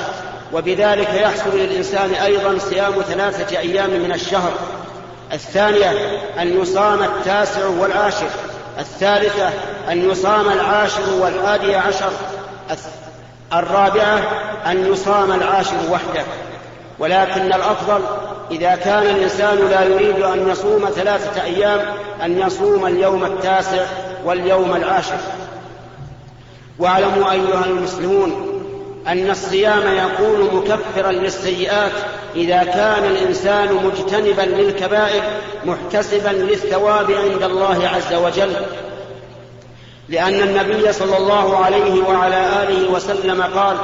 وبذلك 0.54 1.13
يحصل 1.13 1.50
للإنسان 1.54 2.13
أيضا 2.13 2.58
صيام 2.60 2.94
ثلاثة 3.02 3.58
أيام 3.58 3.89
من 3.89 4.12
الشهر. 4.12 4.52
الثانية 5.34 5.92
أن 6.39 6.62
يصام 6.62 7.04
التاسع 7.04 7.65
والعاشر. 7.65 8.30
الثالثة 8.80 9.50
أن 9.92 10.10
يصام 10.10 10.50
العاشر 10.50 11.13
والحادي 11.22 11.76
عشر. 11.76 12.12
الرابعة 13.54 14.22
أن 14.65 14.92
يصام 14.94 15.32
العاشر 15.32 15.78
وحده. 15.92 16.24
ولكن 17.00 17.54
الأفضل 17.54 18.02
إذا 18.52 18.76
كان 18.76 19.04
الإنسان 19.04 19.58
لا 19.58 19.84
يريد 19.84 20.22
أن 20.22 20.50
يصوم 20.50 20.90
ثلاثة 20.96 21.44
أيام 21.44 21.82
أن 22.26 22.40
يصوم 22.40 22.86
اليوم 22.86 23.26
التاسع 23.26 23.86
واليوم 24.26 24.76
العاشر. 24.76 25.18
واعلموا 26.80 27.32
أيها 27.32 27.66
المسلمون 27.66 28.46
أن 29.08 29.30
الصيام 29.30 29.82
يكون 29.98 30.56
مكفرا 30.56 31.12
للسيئات 31.12 31.92
إذا 32.36 32.64
كان 32.64 33.06
الإنسان 33.06 33.74
مجتنبا 33.74 34.42
للكبائر 34.42 35.24
محتسبا 35.66 36.30
للثواب 36.30 37.12
عند 37.12 37.44
الله 37.44 37.90
عز 37.96 38.14
وجل. 38.14 38.54
لأن 40.10 40.34
النبي 40.34 40.94
صلى 40.94 41.18
الله 41.18 41.58
عليه 41.58 42.04
وعلى 42.04 42.64
آله 42.64 42.92
وسلم 42.92 43.42
قال 43.42 43.78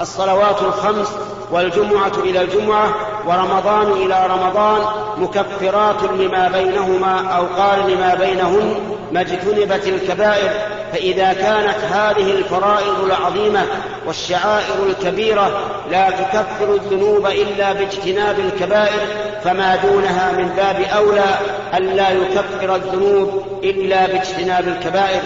الصلوات 0.00 0.62
الخمس 0.62 1.08
والجمعة 1.52 2.12
إلى 2.24 2.42
الجمعة 2.42 2.94
ورمضان 3.26 3.92
إلى 3.92 4.26
رمضان 4.26 4.80
مكفرات 5.18 6.02
لما 6.02 6.48
بينهما 6.48 7.36
أو 7.36 7.46
قال 7.46 7.92
لما 7.92 8.14
بينهن 8.14 8.74
ما 9.12 9.20
اجتنبت 9.20 9.86
الكبائر 9.86 10.50
فإذا 10.92 11.32
كانت 11.32 11.78
هذه 11.90 12.30
الفرائض 12.32 13.04
العظيمة 13.04 13.66
والشعائر 14.06 14.86
الكبيرة 14.86 15.60
لا 15.90 16.10
تكفر 16.10 16.74
الذنوب 16.74 17.26
إلا 17.26 17.72
باجتناب 17.72 18.38
الكبائر 18.38 19.00
فما 19.44 19.76
دونها 19.76 20.32
من 20.32 20.48
باب 20.56 20.80
أولى 20.96 21.38
ألا 21.74 22.10
يكفر 22.10 22.74
الذنوب 22.74 23.44
إلا 23.64 24.06
باجتناب 24.06 24.68
الكبائر. 24.68 25.22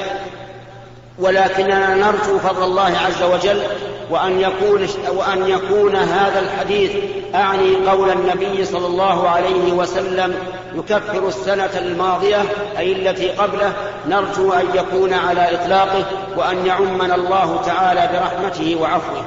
ولكننا 1.18 1.94
نرجو 1.94 2.38
فضل 2.38 2.64
الله 2.64 2.92
عز 3.06 3.22
وجل 3.22 3.62
وأن 4.10 4.40
يكون, 4.40 4.86
وأن 5.16 5.48
يكون 5.48 5.96
هذا 5.96 6.40
الحديث 6.40 6.92
أعني 7.34 7.74
قول 7.88 8.10
النبي 8.10 8.64
صلى 8.64 8.86
الله 8.86 9.28
عليه 9.28 9.72
وسلم 9.72 10.34
يكفر 10.74 11.28
السنة 11.28 11.78
الماضية 11.78 12.42
أي 12.78 12.92
التي 12.92 13.28
قبله 13.30 13.72
نرجو 14.08 14.52
أن 14.52 14.66
يكون 14.74 15.12
على 15.14 15.54
إطلاقه 15.54 16.04
وأن 16.36 16.66
يعمنا 16.66 17.14
الله 17.14 17.62
تعالى 17.66 18.10
برحمته 18.12 18.76
وعفوه. 18.80 19.24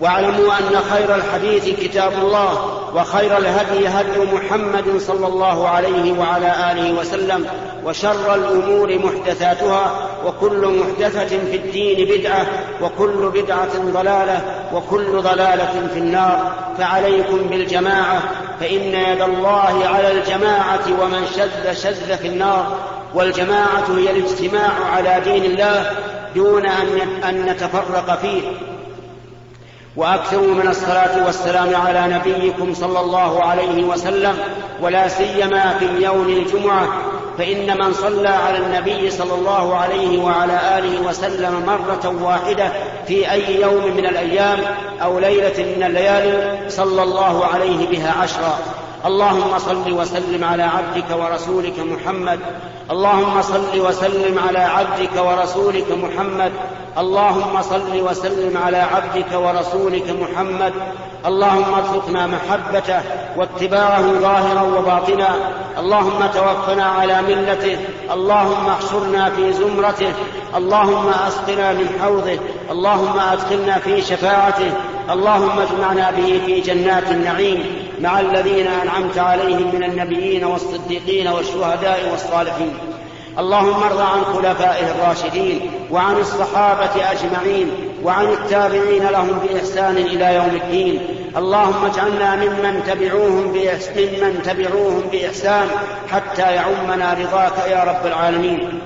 واعلموا 0.00 0.58
أن 0.58 0.80
خير 0.90 1.14
الحديث 1.14 1.80
كتاب 1.80 2.12
الله 2.12 2.80
وخير 2.94 3.38
الهدي 3.38 3.88
هدي 3.88 4.18
محمد 4.32 4.98
صلى 4.98 5.26
الله 5.26 5.68
عليه 5.68 6.18
وعلى 6.18 6.72
آله 6.72 7.00
وسلم 7.00 7.46
وشر 7.84 8.34
الأمور 8.34 8.98
محدثاتها 8.98 10.08
وكل 10.26 10.80
محدثة 10.80 11.28
في 11.28 11.56
الدين 11.56 12.18
بدعة 12.18 12.46
وكل 12.82 13.30
بدعة 13.34 13.78
ضلالة 13.78 14.40
وكل 14.72 15.20
ضلالة 15.22 15.88
في 15.94 15.98
النار. 15.98 16.52
فعليكم 16.78 17.36
بالجماعة 17.36 18.22
فإن 18.60 18.82
يد 18.94 19.22
الله 19.22 19.82
على 19.84 20.12
الجماعة 20.12 20.84
ومن 21.00 21.26
شذ 21.36 21.72
شذ 21.72 22.16
في 22.16 22.28
النار. 22.28 22.76
والجماعة 23.14 23.84
هي 23.96 24.10
الاجتماع 24.10 24.70
على 24.92 25.20
دين 25.24 25.44
الله 25.44 25.90
دون 26.34 26.66
ان 27.24 27.46
نتفرق 27.46 28.18
فيه. 28.22 28.42
وأكثروا 29.96 30.54
من 30.54 30.68
الصلاة 30.68 31.26
والسلام 31.26 31.76
على 31.76 32.14
نبيكم 32.14 32.74
صلى 32.74 33.00
الله 33.00 33.42
عليه 33.42 33.84
وسلم 33.84 34.38
ولا 34.82 35.08
سيما 35.08 35.78
في 35.78 36.04
يوم 36.04 36.28
الجمعة 36.28 36.88
فإن 37.38 37.78
من 37.78 37.92
صلى 37.92 38.28
على 38.28 38.58
النبي 38.58 39.10
صلى 39.10 39.34
الله 39.34 39.76
عليه 39.76 40.22
وعلى 40.22 40.78
آله 40.78 41.08
وسلم 41.08 41.62
مرة 41.66 42.22
واحدة 42.22 42.72
في 43.06 43.32
أي 43.32 43.60
يوم 43.60 43.96
من 43.96 44.06
الأيام 44.06 44.58
أو 45.02 45.18
ليلة 45.18 45.74
من 45.76 45.82
الليالي 45.82 46.70
صلى 46.70 47.02
الله 47.02 47.46
عليه 47.46 47.88
بها 47.88 48.14
عشرا. 48.22 48.58
اللهم 49.06 49.58
صل 49.58 49.92
وسلم 49.92 50.44
على 50.44 50.62
عبدك 50.62 51.04
ورسولك 51.10 51.78
محمد. 51.78 52.38
اللهم 52.90 53.42
صل 53.42 53.80
وسلم 53.80 54.38
على 54.48 54.58
عبدك 54.58 55.16
ورسولك 55.16 55.86
محمد. 55.90 56.52
اللهم 56.98 57.62
صل 57.62 58.00
وسلم 58.00 58.58
على 58.66 58.76
عبدك 58.76 59.32
ورسولك 59.32 60.14
محمد. 60.20 60.72
اللهم 61.26 61.74
ارزقنا 61.74 62.26
محبته 62.26 63.00
واتباعه 63.36 64.12
ظاهرا 64.20 64.62
وباطنا. 64.62 65.34
اللهم 65.78 66.26
توفنا 66.34 66.84
على 66.84 67.22
ملته. 67.22 67.78
اللهم 68.12 68.68
احشرنا 68.68 69.30
في 69.30 69.52
زمرته. 69.52 70.12
اللهم 70.56 71.08
اسقنا 71.26 71.72
من 71.72 71.98
حوضه. 72.02 72.38
اللهم 72.70 73.18
ادخلنا 73.18 73.78
في 73.78 74.02
شفاعته. 74.02 74.72
اللهم 75.10 75.60
اجمعنا 75.60 76.10
به 76.10 76.40
في 76.46 76.60
جنات 76.60 77.10
النعيم. 77.10 77.83
مع 78.00 78.20
الذين 78.20 78.66
أنعمت 78.66 79.18
عليهم 79.18 79.74
من 79.74 79.84
النبيين 79.84 80.44
والصديقين 80.44 81.28
والشهداء 81.28 82.08
والصالحين. 82.10 82.72
اللهم 83.38 83.82
ارض 83.82 84.00
عن 84.00 84.24
خلفائه 84.24 84.90
الراشدين 84.90 85.70
وعن 85.90 86.16
الصحابة 86.16 87.12
أجمعين 87.12 87.70
وعن 88.04 88.24
التابعين 88.24 89.06
لهم 89.06 89.38
بإحسان 89.38 89.96
إلى 89.96 90.34
يوم 90.34 90.60
الدين. 90.62 91.06
اللهم 91.36 91.84
اجعلنا 91.84 92.36
ممن 92.36 92.82
تبعوهم 92.86 93.52
ممن 93.96 94.42
تبعوهم 94.44 95.02
بإحسان 95.12 95.68
حتى 96.10 96.42
يعمنا 96.42 97.14
رضاك 97.14 97.68
يا 97.70 97.84
رب 97.84 98.06
العالمين. 98.06 98.80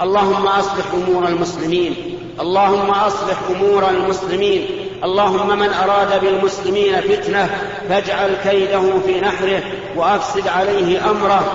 اللهم 0.00 0.46
أصلح 0.46 0.84
أمور 0.94 1.28
المسلمين. 1.28 1.94
اللهم 2.40 2.90
أصلح 2.90 3.38
أمور 3.50 3.90
المسلمين. 3.90 4.89
اللهم 5.04 5.58
من 5.58 5.72
أراد 5.72 6.20
بالمسلمين 6.20 7.00
فتنة 7.00 7.50
فاجعل 7.88 8.30
كيده 8.44 8.82
في 9.06 9.20
نحره 9.20 9.62
وأفسد 9.96 10.48
عليه 10.48 11.10
أمره 11.10 11.52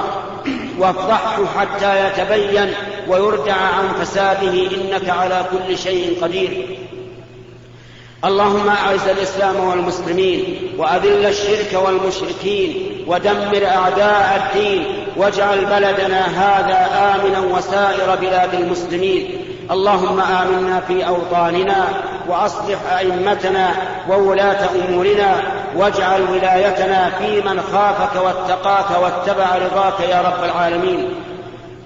وافضحه 0.80 1.46
حتى 1.60 2.08
يتبين 2.08 2.74
ويردع 3.08 3.54
عن 3.54 4.04
فساده 4.04 4.52
إنك 4.52 5.10
على 5.10 5.46
كل 5.52 5.78
شيء 5.78 6.18
قدير. 6.22 6.78
اللهم 8.26 8.70
أعز 8.70 9.08
الإسلام 9.08 9.60
والمسلمين 9.60 10.58
وأذل 10.78 11.26
الشرك 11.26 11.80
والمشركين 11.86 13.04
ودمر 13.08 13.66
أعداء 13.66 14.52
الدين 14.54 14.86
واجعل 15.18 15.66
بلدنا 15.66 16.26
هذا 16.26 16.80
آمنا 17.16 17.40
وسائر 17.40 18.16
بلاد 18.22 18.54
المسلمين. 18.54 19.42
اللهم 19.72 20.20
آمنا 20.20 20.82
في 20.88 21.08
أوطاننا 21.08 21.88
وأصلح 22.30 22.94
أئمتنا 22.98 23.72
وولاة 24.10 24.70
أمورنا 24.90 25.44
واجعل 25.76 26.22
ولايتنا 26.22 27.10
في 27.10 27.42
من 27.42 27.62
خافك 27.62 28.24
واتقاك 28.24 29.02
واتبع 29.02 29.56
رضاك 29.56 30.00
يا 30.10 30.22
رب 30.22 30.44
العالمين. 30.44 31.14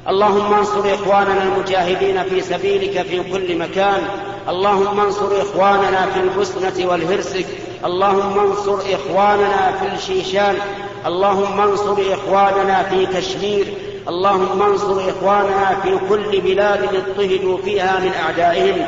اللهم 0.09 0.53
انصر 0.53 0.93
إخواننا 0.93 1.43
المجاهدين 1.43 2.23
في 2.23 2.41
سبيلك 2.41 3.01
في 3.01 3.31
كل 3.31 3.57
مكان. 3.57 4.01
اللهم 4.49 4.99
انصر 4.99 5.41
إخواننا 5.41 6.05
في 6.13 6.19
البسنه 6.19 6.89
والهرسك. 6.91 7.45
اللهم 7.85 8.39
انصر 8.39 8.77
إخواننا 8.93 9.73
في 9.79 9.95
الشيشان. 9.95 10.55
اللهم 11.05 11.61
انصر 11.61 11.95
إخواننا 12.13 12.83
في 12.83 13.05
كشمير. 13.05 13.67
اللهم 14.07 14.61
انصر 14.61 15.09
إخواننا 15.09 15.77
في 15.83 15.97
كل 16.09 16.41
بلاد 16.41 16.83
اضطهدوا 16.83 17.57
فيها 17.57 17.99
من 17.99 18.11
أعدائهم. 18.25 18.85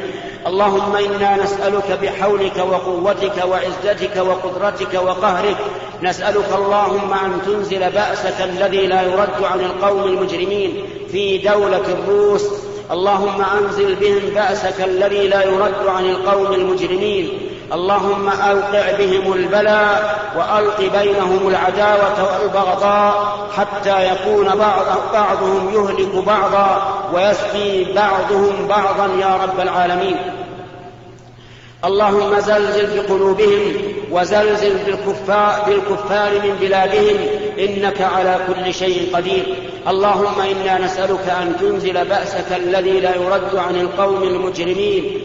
اللهم 0.48 0.96
إنا 0.96 1.44
نسألك 1.44 2.00
بحولك 2.02 2.58
وقوتك 2.58 3.46
وعزتك 3.50 4.16
وقدرتك 4.18 4.94
وقهرك. 4.94 5.58
نسألك 6.04 6.50
اللهم 6.56 7.14
أن 7.14 7.42
تنزل 7.46 7.92
بأسك 7.92 8.42
الذي 8.42 8.88
لا 8.88 9.02
يرد 9.02 9.44
عن 9.44 9.60
القوم 9.60 10.04
المجرمين 10.04 10.84
في 11.12 11.38
دولة 11.38 11.84
الروس. 11.88 12.46
اللهم 12.92 13.42
أنزل 13.42 13.96
بهم 13.96 14.34
بأسك 14.36 14.82
الذي 14.84 15.28
لا 15.28 15.44
يرد 15.44 15.88
عن 15.88 16.06
القوم 16.06 16.54
المجرمين. 16.54 17.50
اللهم 17.74 18.30
أوقع 18.30 18.92
بهم 18.98 19.34
البلاء 19.34 20.20
وألق 20.38 20.80
بينهم 20.80 21.48
العداوة 21.48 22.42
والبغضاء 22.42 23.38
حتى 23.58 24.08
يكون 24.08 24.46
بعض 24.46 24.86
بعضهم 25.14 25.74
يهلك 25.74 26.26
بعضا. 26.26 27.01
ويسقي 27.14 27.94
بعضهم 27.94 28.68
بعضا 28.68 29.10
يا 29.20 29.36
رب 29.36 29.60
العالمين. 29.60 30.18
اللهم 31.86 32.40
زلزل 32.40 32.88
بقلوبهم 32.98 33.74
وزلزل 34.12 34.78
بالكفار, 34.86 35.64
بالكفار 35.68 36.32
من 36.34 36.56
بلادهم 36.62 37.18
إنك 37.60 38.02
على 38.02 38.40
كل 38.48 38.74
شيء 38.74 39.16
قدير. 39.16 39.56
اللهم 39.88 40.42
إنا 40.42 40.86
نسألك 40.86 41.30
أن 41.42 41.56
تنزل 41.60 42.06
بأسك 42.06 42.52
الذي 42.56 43.00
لا 43.00 43.16
يرد 43.16 43.56
عن 43.56 43.76
القوم 43.76 44.24
المجرمين 44.24 45.22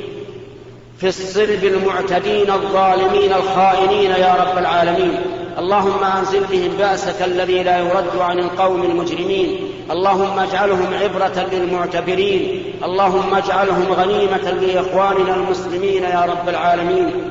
في 1.01 1.09
الصلب 1.09 1.65
المعتدين 1.65 2.51
الظالمين 2.51 3.33
الخائنين 3.33 4.11
يا 4.11 4.35
رب 4.41 4.59
العالمين. 4.59 5.21
اللهم 5.59 6.05
أنزل 6.05 6.45
بهم 6.45 6.77
بأسك 6.79 7.23
الذي 7.23 7.63
لا 7.63 7.79
يرد 7.79 8.19
عن 8.21 8.39
القوم 8.39 8.83
المجرمين. 8.83 9.59
اللهم 9.91 10.39
اجعلهم 10.39 10.95
عبرة 10.95 11.47
للمعتبرين. 11.53 12.63
اللهم 12.85 13.35
اجعلهم 13.35 13.93
غنيمة 13.93 14.51
لإخواننا 14.51 15.35
المسلمين 15.35 16.03
يا 16.03 16.27
رب 16.29 16.49
العالمين. 16.49 17.31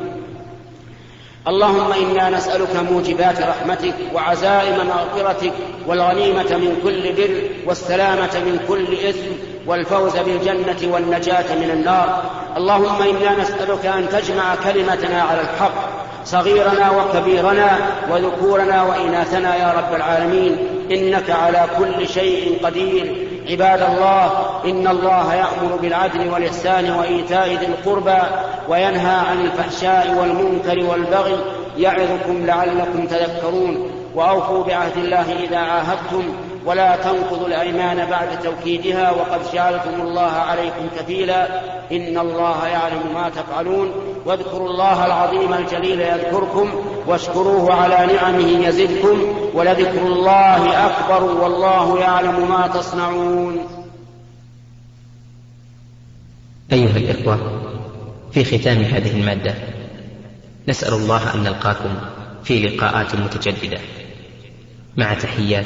اللهم 1.48 1.92
إنا 1.92 2.30
نسألك 2.30 2.76
موجبات 2.92 3.42
رحمتك 3.42 3.94
وعزائم 4.14 4.88
مغفرتك 4.88 5.54
والغنيمة 5.88 6.58
من 6.58 6.80
كل 6.84 7.14
بر 7.14 7.42
والسلامة 7.68 8.40
من 8.46 8.60
كل 8.68 9.08
إثم 9.10 9.32
والفوز 9.68 10.18
بالجنة 10.18 10.94
والنجاة 10.94 11.56
من 11.56 11.70
النار. 11.74 12.24
اللهم 12.58 13.02
إنا 13.02 13.42
نسألك 13.42 13.86
أن 13.86 14.10
تجمع 14.10 14.56
كلمتنا 14.56 15.22
على 15.22 15.42
الحق 15.42 15.95
صغيرنا 16.26 16.92
وكبيرنا 16.92 17.78
وذكورنا 18.12 18.84
وإناثنا 18.84 19.56
يا 19.56 19.74
رب 19.78 19.96
العالمين. 19.96 20.58
إنك 20.92 21.30
على 21.30 21.66
كل 21.80 22.08
شيء 22.08 22.60
قدير. 22.64 23.28
عباد 23.50 23.82
الله 23.82 24.32
إن 24.66 24.88
الله 24.88 25.34
يأمر 25.34 25.76
بالعدل 25.82 26.30
والإحسان 26.30 26.92
وإيتاء 26.92 27.48
ذي 27.48 27.66
القربى 27.66 28.22
وينهى 28.70 29.16
عن 29.30 29.42
الفحشاء 29.42 30.16
والمنكر 30.20 30.92
والبغي 30.92 31.38
يعظكم 31.78 32.46
لعلكم 32.46 33.08
تذكرون. 33.08 33.92
وأوفوا 34.16 34.64
بعهد 34.64 34.98
الله 34.98 35.26
إذا 35.44 35.58
عاهدتم. 35.58 36.24
ولا 36.66 36.96
تنقضوا 36.96 37.48
الأيمان 37.48 38.06
بعد 38.06 38.40
توكيدها 38.40 39.12
وقد 39.12 39.42
جعلتم 39.54 40.02
الله 40.02 40.32
عليكم 40.32 40.88
كفيلا 41.00 41.62
إن 41.92 42.18
الله 42.18 42.68
يعلم 42.68 43.14
ما 43.14 43.30
تفعلون 43.30 43.92
واذكروا 44.26 44.70
الله 44.70 45.06
العظيم 45.06 45.54
الجليل 45.54 46.02
يذكركم 46.02 46.70
واشكروه 47.08 47.74
على 47.74 48.14
نعمه 48.14 48.68
يزدكم 48.68 49.36
ولذكر 49.54 50.08
الله 50.08 50.86
أكبر 50.88 51.24
والله 51.24 52.00
يعلم 52.00 52.50
ما 52.50 52.68
تصنعون. 52.68 53.66
أيها 56.72 56.98
الإخوة 56.98 57.62
في 58.32 58.44
ختام 58.44 58.78
هذه 58.78 59.20
المادة 59.20 59.54
نسأل 60.68 60.94
الله 60.94 61.34
أن 61.34 61.44
نلقاكم 61.44 61.96
في 62.44 62.60
لقاءات 62.60 63.16
متجددة. 63.16 63.78
مع 64.98 65.14
تحيات. 65.14 65.66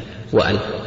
وألف. 0.33 0.80